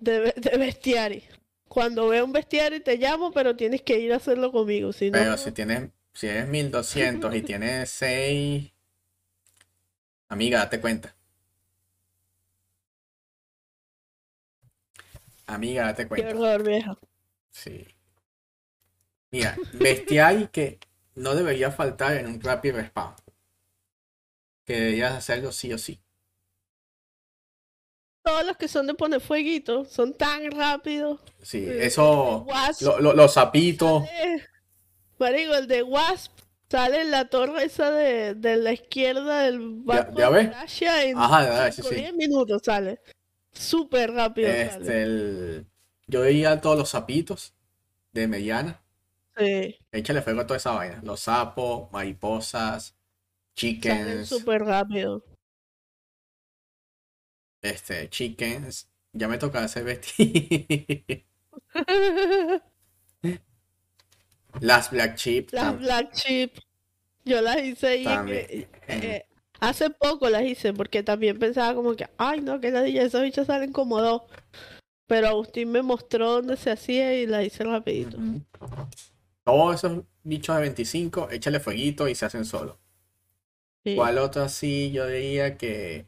[0.00, 1.24] de, de bestiari.
[1.68, 4.92] Cuando vea un bestiario te llamo, pero tienes que ir a hacerlo conmigo.
[4.92, 8.72] Si no, Pero si tienes, si eres 1200 y tienes 6,
[10.28, 11.15] amiga, date cuenta.
[15.46, 16.28] Amiga, date qué cuenta.
[16.30, 16.96] horror, vieja.
[17.50, 17.86] Sí.
[19.30, 20.78] Mira, bestial que
[21.14, 23.14] no debería faltar en un Rapid Respawn.
[24.64, 26.00] Que deberías hacerlo sí o sí.
[28.22, 31.20] Todos los que son de poner fueguito son tan rápidos.
[31.42, 32.44] Sí, El- eso,
[32.80, 34.02] lo- lo- los sapitos,
[35.18, 36.32] Marico, el de Wasp
[36.68, 40.82] sale en la torre esa de, de la izquierda del barco ya de ves?
[40.82, 41.96] En ajá, sí, 5 o sí.
[42.00, 43.00] 10 minutos sale.
[43.56, 44.48] Súper rápido.
[44.48, 45.66] Este, el,
[46.06, 47.54] yo veía todos los sapitos
[48.12, 48.82] de mediana.
[49.36, 51.00] Sí, Échale fuego a toda esa vaina.
[51.02, 52.96] Los sapos, mariposas,
[53.54, 55.24] chickens, súper rápido.
[57.62, 58.88] este, chickens.
[59.12, 61.26] Ya me toca hacer vestir.
[64.60, 65.50] Las black chip.
[65.52, 66.52] Las Black Sheep,
[67.24, 68.06] yo las hice y
[68.88, 69.26] eh,
[69.60, 73.46] hace poco las hice porque también pensaba como que, ay no, que ladilla, esos bichos
[73.46, 74.22] salen como dos.
[75.06, 78.18] Pero Agustín me mostró dónde se hacía y la hice rapidito.
[79.44, 82.78] Todos esos bichos de 25, échale fueguito y se hacen solo.
[83.84, 83.94] Sí.
[83.94, 84.90] ¿Cuál otro así?
[84.90, 86.06] Yo diría que.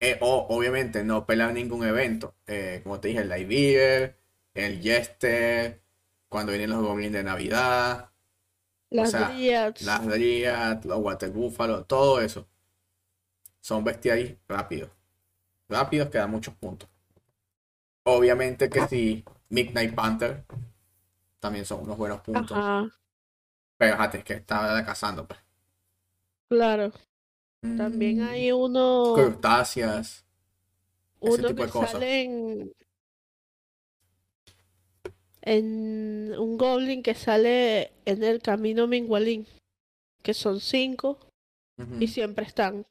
[0.00, 2.34] eh, o- obviamente no pelan ningún evento.
[2.46, 4.16] Eh, como te dije, el Light Beaver,
[4.54, 5.80] el Jester,
[6.28, 8.10] cuando vienen los goblins de Navidad,
[8.90, 9.80] Las sea, Dryads.
[9.80, 12.46] las Dryad, los Water Buffalo, todo eso.
[13.60, 14.92] Son bestiaris rápidos.
[15.68, 16.88] Rápidos que dan muchos puntos.
[18.04, 20.44] Obviamente que sí, Midnight Panther
[21.40, 22.60] también son unos buenos puntos.
[22.60, 22.88] Ajá,
[23.76, 25.38] Pero fíjate, es que estaba cazando, pues.
[26.48, 26.92] claro.
[27.76, 30.24] También Mm, hay uno, Crustáceas.
[31.24, 32.06] ese uno tipo que de cosas.
[32.10, 32.72] sale
[35.44, 39.46] en, un goblin que sale en el camino Mingualín,
[40.22, 41.18] que son cinco
[42.00, 42.86] y siempre están.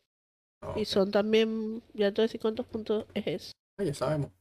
[0.76, 3.52] Y son también, ya te voy a decir cuántos puntos es eso.
[3.78, 4.32] Ah, ya sabemos.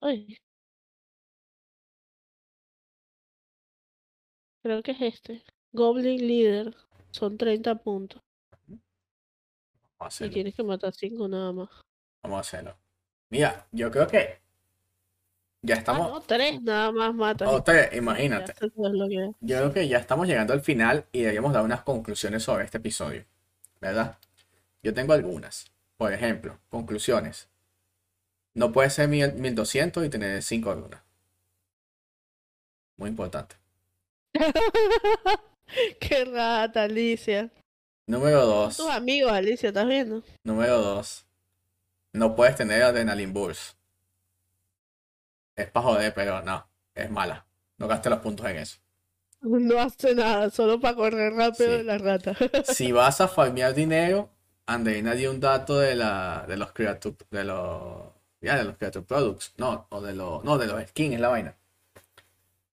[0.00, 0.36] Ay.
[4.62, 5.44] Creo que es este.
[5.72, 6.74] Goblin Leader.
[7.10, 8.22] Son 30 puntos.
[10.20, 11.68] Y tienes que matar 5 nada más.
[12.22, 12.76] Vamos a hacerlo.
[13.30, 14.40] Mira, yo creo que
[15.62, 16.08] ya Ah, estamos.
[16.10, 17.48] no, 3 nada más matas.
[17.50, 18.54] y Otra, ya imagínate.
[19.40, 22.78] Yo creo que ya estamos llegando al final y deberíamos dar unas conclusiones sobre este
[22.78, 23.24] episodio.
[23.80, 24.18] ¿Verdad?
[24.82, 25.70] Yo tengo algunas.
[25.96, 27.48] Por ejemplo, conclusiones.
[28.54, 31.00] No puede ser mil- 1200 y tener 5 lunas.
[32.96, 33.56] Muy importante.
[36.00, 37.50] Qué rata, Alicia.
[38.06, 38.76] Número 2.
[38.76, 40.22] Tus amigos, Alicia, ¿estás viendo?
[40.42, 41.24] Número 2.
[42.12, 43.76] No puedes tener Adrenaline Burst.
[45.56, 46.66] Es para joder, pero no.
[46.94, 47.46] Es mala.
[47.78, 48.78] No gastes los puntos en eso.
[49.42, 51.76] No hace nada, solo para correr rápido Sí.
[51.78, 52.34] de la rata.
[52.64, 54.28] Si vas a farmear dinero,
[54.66, 59.04] Andreina dio un dato de la de los creature de los ya de los creature
[59.04, 61.56] products, no, o de los no, de los skins es la vaina.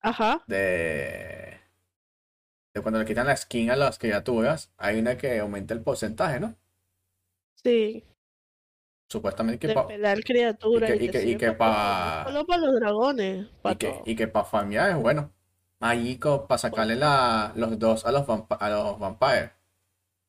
[0.01, 0.43] Ajá.
[0.47, 1.59] De
[2.73, 6.39] de cuando le quitan la skin a las criaturas, hay una que aumenta el porcentaje,
[6.39, 6.55] ¿no?
[7.63, 8.03] Sí.
[9.09, 10.89] Supuestamente que De pa- pelar criaturas.
[10.89, 13.45] y que- y que- y sirve que pa' todo, pa- no Solo para los dragones.
[13.47, 15.31] y Para que y que para farmear es bueno.
[15.79, 19.51] Allí para sacarle la, los dos a los vampa- a los vampires.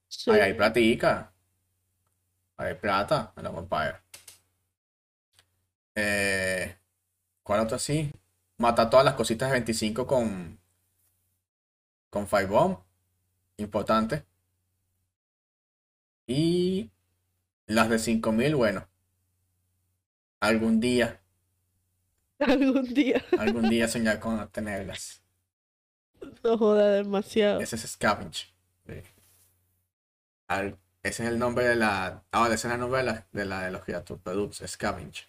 [0.09, 0.31] Sí.
[0.31, 1.33] Ahí hay platica.
[2.57, 3.95] Ahí hay plata en los vampires.
[5.95, 6.77] Eh,
[7.43, 8.13] ¿cuál otro así?
[8.59, 10.59] Mata todas las cositas de 25 con
[12.11, 12.79] con Firebomb.
[13.59, 14.25] Importante.
[16.27, 16.91] Y
[17.69, 18.89] las de 5000, bueno.
[20.41, 21.21] Algún día,
[22.41, 23.25] Algún día.
[23.39, 25.23] algún día soñar con tenerlas.
[26.43, 27.61] No joda demasiado.
[27.61, 28.47] Ese es Scavenge.
[28.87, 29.03] Sí.
[30.49, 32.25] Al- ese es el nombre de la.
[32.33, 33.83] Ahora, ese es el nombre de la de, la, de los
[34.23, 35.27] Products, Scavenge.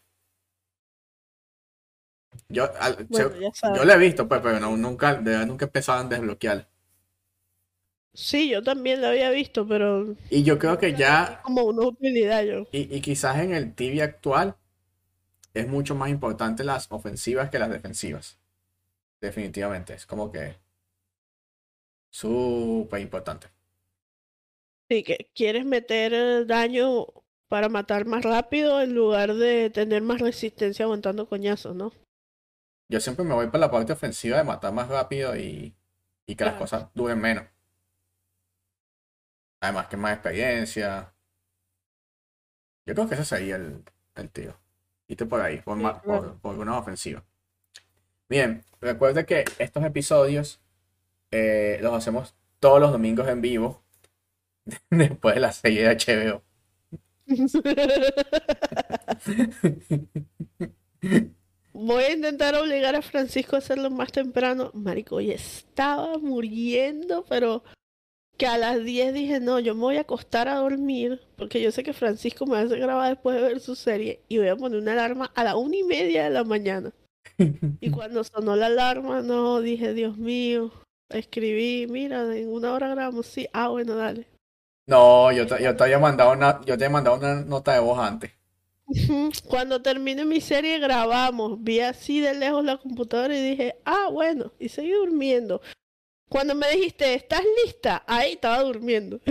[2.48, 5.66] Yo, al- Bueno, se- yo lo he visto, pues, pero no, nunca, de verdad, nunca
[5.66, 6.68] empezaban a desbloquear.
[8.20, 12.44] Sí, yo también lo había visto, pero Y yo creo que ya, como una utilidad
[12.44, 12.66] yo.
[12.72, 14.58] y, y quizás en el TV actual,
[15.54, 18.40] es mucho más importante las ofensivas que las defensivas.
[19.22, 20.58] Definitivamente, es como que
[22.12, 23.48] súper importante.
[24.90, 27.06] Sí, que quieres meter eh, daño
[27.48, 31.92] para matar más rápido en lugar de tener más resistencia aguantando coñazos, ¿no?
[32.90, 35.76] Yo siempre me voy por la parte ofensiva de matar más rápido y,
[36.26, 37.46] y que las cosas duren menos.
[39.62, 41.14] Además que más experiencia.
[42.86, 43.84] Yo creo que ese sería el,
[44.16, 44.60] el tiro.
[45.08, 46.02] Irte por ahí, por, Sí, claro.
[46.04, 47.24] por, por una ofensiva.
[48.28, 50.62] Bien, recuerde que estos episodios
[51.32, 53.84] eh, los hacemos todos los domingos en vivo.
[54.90, 56.44] Después de la serie de HBO.
[61.74, 64.72] Voy a intentar obligar a Francisco a hacerlo más temprano.
[64.74, 67.64] Marico, hoy estaba muriendo, pero
[68.40, 71.74] que a las 10 dije, no, yo me voy a acostar a dormir, porque yo
[71.74, 74.80] sé que Francisco me hace grabar después de ver su serie, y voy a poner
[74.80, 76.92] una alarma a la una y media de la mañana.
[77.82, 80.72] Y cuando sonó la alarma, no, dije, Dios mío,
[81.10, 84.26] escribí, mira, en una hora grabamos, sí, ah, bueno, dale.
[84.88, 87.80] No, yo te, yo te había mandado una, yo te había mandado una nota de
[87.80, 88.32] voz antes.
[89.50, 94.54] Cuando termine mi serie grabamos, vi así de lejos la computadora y dije, ah, bueno,
[94.60, 95.62] y seguí durmiendo.
[96.30, 98.04] Cuando me dijiste, ¿estás lista?
[98.08, 99.20] Ahí estaba durmiendo.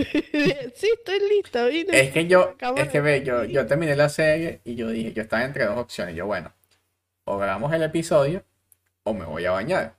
[0.75, 1.99] Sí, estoy lista, vine.
[1.99, 5.23] Es que yo, es que ve, yo, yo terminé la serie y yo dije, yo
[5.23, 6.15] estaba entre dos opciones.
[6.15, 6.53] Yo, bueno,
[7.25, 8.43] o grabamos el episodio
[9.03, 9.95] o me voy a bañar.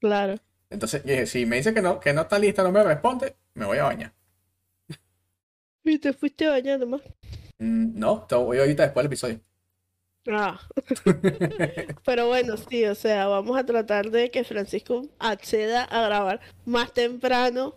[0.00, 0.36] Claro.
[0.70, 3.36] Entonces, yo dije, si me dice que no, que no está lista, no me responde,
[3.54, 4.12] me voy a bañar.
[5.84, 7.02] Y te fuiste bañando más.
[7.58, 9.40] Mm, no, te voy ahorita después del episodio.
[10.26, 10.58] Ah.
[12.04, 16.92] Pero bueno, sí, o sea, vamos a tratar de que Francisco acceda a grabar más
[16.92, 17.74] temprano.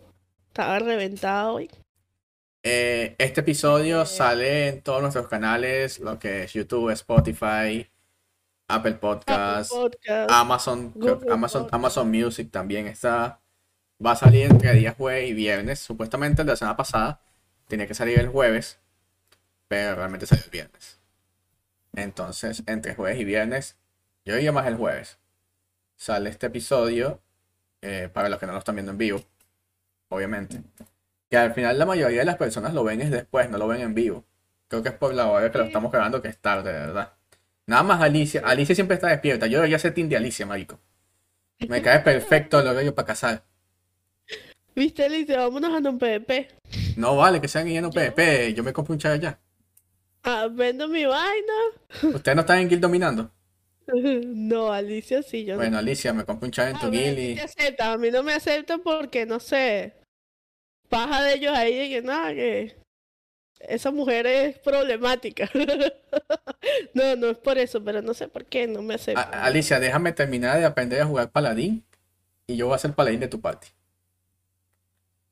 [0.48, 1.70] Estaba reventado hoy.
[2.62, 7.88] Eh, este episodio sale en todos nuestros canales, lo que es YouTube, Spotify,
[8.66, 10.30] Apple Apple Podcasts, Podcast.
[10.30, 11.74] Amazon, Google Amazon, Podcast.
[11.74, 13.40] Amazon Music también está.
[14.04, 15.80] Va a salir entre días jueves y viernes.
[15.80, 17.20] Supuestamente el de la semana pasada
[17.68, 18.80] tenía que salir el jueves,
[19.68, 20.97] pero realmente salió el viernes.
[22.02, 23.76] Entonces, entre jueves y viernes,
[24.24, 25.18] yo diría más el jueves.
[25.96, 27.20] Sale este episodio,
[27.82, 29.22] eh, para los que no lo están viendo en vivo,
[30.08, 30.62] obviamente.
[31.28, 33.80] Que al final la mayoría de las personas lo ven es después, no lo ven
[33.80, 34.24] en vivo.
[34.68, 37.12] Creo que es por la hora que lo estamos grabando que es tarde, de verdad.
[37.66, 38.42] Nada más Alicia.
[38.44, 39.46] Alicia siempre está despierta.
[39.46, 40.78] Yo ya sé team de Alicia, marico.
[41.68, 43.42] Me cae perfecto el horario para casar.
[44.74, 45.38] ¿Viste, Alicia?
[45.38, 46.48] Vámonos a un PvP.
[46.96, 48.54] No vale que sean guiando PvP.
[48.54, 49.38] Yo me compro un char ya.
[50.22, 51.52] Ah, vendo mi vaina.
[52.14, 53.30] Ustedes no están en guild dominando.
[53.90, 55.60] No, Alicia sí, yo no.
[55.60, 57.34] Bueno, Alicia, me compro un char en A tu guild y.
[57.36, 59.94] te aceptan, a mí no me aceptan porque, no sé,
[60.90, 62.76] paja de ellos ahí de que nada, que
[63.60, 65.48] esa mujer es problemática.
[66.94, 69.28] No, no es por eso, pero no sé por qué no me A- aceptan.
[69.32, 71.84] Alicia, déjame terminar de aprender a jugar paladín.
[72.46, 73.68] Y yo voy a ser paladín de tu party.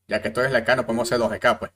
[0.08, 1.28] Ya que tú eres la K, no podemos ser los
[1.58, 1.72] pues.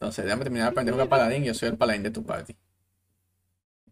[0.00, 2.56] Entonces, déjame terminar de aprender a jugar paladín yo soy el paladín de tu party.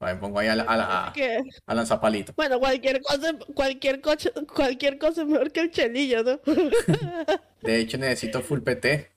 [0.01, 2.35] Vale, me pongo ahí a, la- a, la- Así que, a lanzar palitos.
[2.37, 6.41] bueno, cualquier cosa, cualquier cosa, cualquier cosa es mejor que el chelillo, ¿no?
[7.63, 9.11] De hecho, necesito full PT.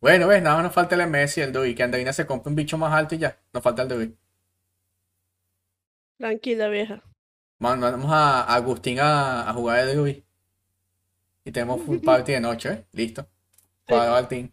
[0.00, 1.74] Bueno, ves, nada más nos falta el MS y el DUI.
[1.74, 3.38] Que Andreina se compre un bicho más alto y ya.
[3.52, 4.16] Nos falta el DUI.
[6.18, 7.02] Tranquila, vieja.
[7.58, 10.24] Mandamos a Agustín a, a jugar el DUI.
[11.44, 12.86] Y tenemos full party de noche, ¿eh?
[12.92, 13.26] Listo.
[13.86, 14.50] Cuadrado al team.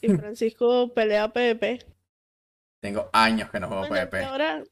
[0.00, 1.78] Y Francisco pelea PvP.
[2.80, 4.18] Tengo años que no juego Bueno, PvP.
[4.18, 4.64] ahora,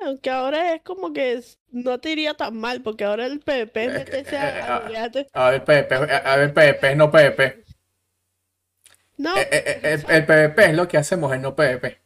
[0.00, 3.86] aunque ahora es como que es- no te iría tan mal, porque ahora el PvP
[3.86, 4.92] es Eh, meterse a, a ah.
[5.34, 7.64] A ver, PvP, a ver, PvP, no PvP.
[9.18, 11.98] No, Eh, eh, El, el PvP es lo que hacemos, el no PvP.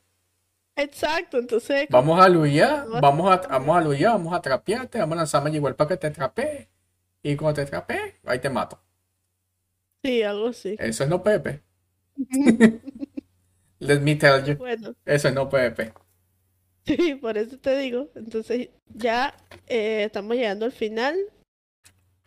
[0.77, 5.17] exacto, entonces Vamos a luchar, vamos a, vamos a luchar, vamos a trapearte, vamos a
[5.23, 6.69] lanzarme igual para que te trapee.
[7.23, 8.81] Y cuando te trapee, ahí te mato.
[10.03, 10.79] sí, algo así.
[10.79, 11.63] Eso es no PvP.
[13.79, 14.57] Let me tell you.
[14.57, 15.93] Bueno, Eso es no PvP.
[16.87, 18.09] sí, por eso te digo.
[18.15, 19.35] Entonces ya
[19.67, 21.17] eh, estamos llegando al final.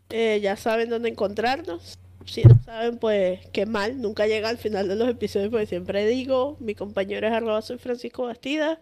[0.09, 1.97] Eh, ya saben dónde encontrarnos.
[2.25, 3.99] Si no saben, pues qué mal.
[4.01, 7.77] Nunca llega al final de los episodios, porque siempre digo, mi compañero es arroba soy
[7.77, 8.81] Francisco Bastida.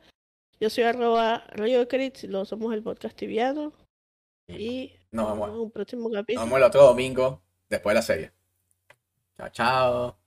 [0.60, 3.72] Yo soy arroba de Crit, y luego somos el podcast tibiano.
[4.48, 5.50] Y Nos nos vemos.
[5.50, 6.46] en un próximo Nos capítulo.
[6.46, 8.32] vemos el otro domingo después de la serie.
[9.38, 10.27] Chao, chao.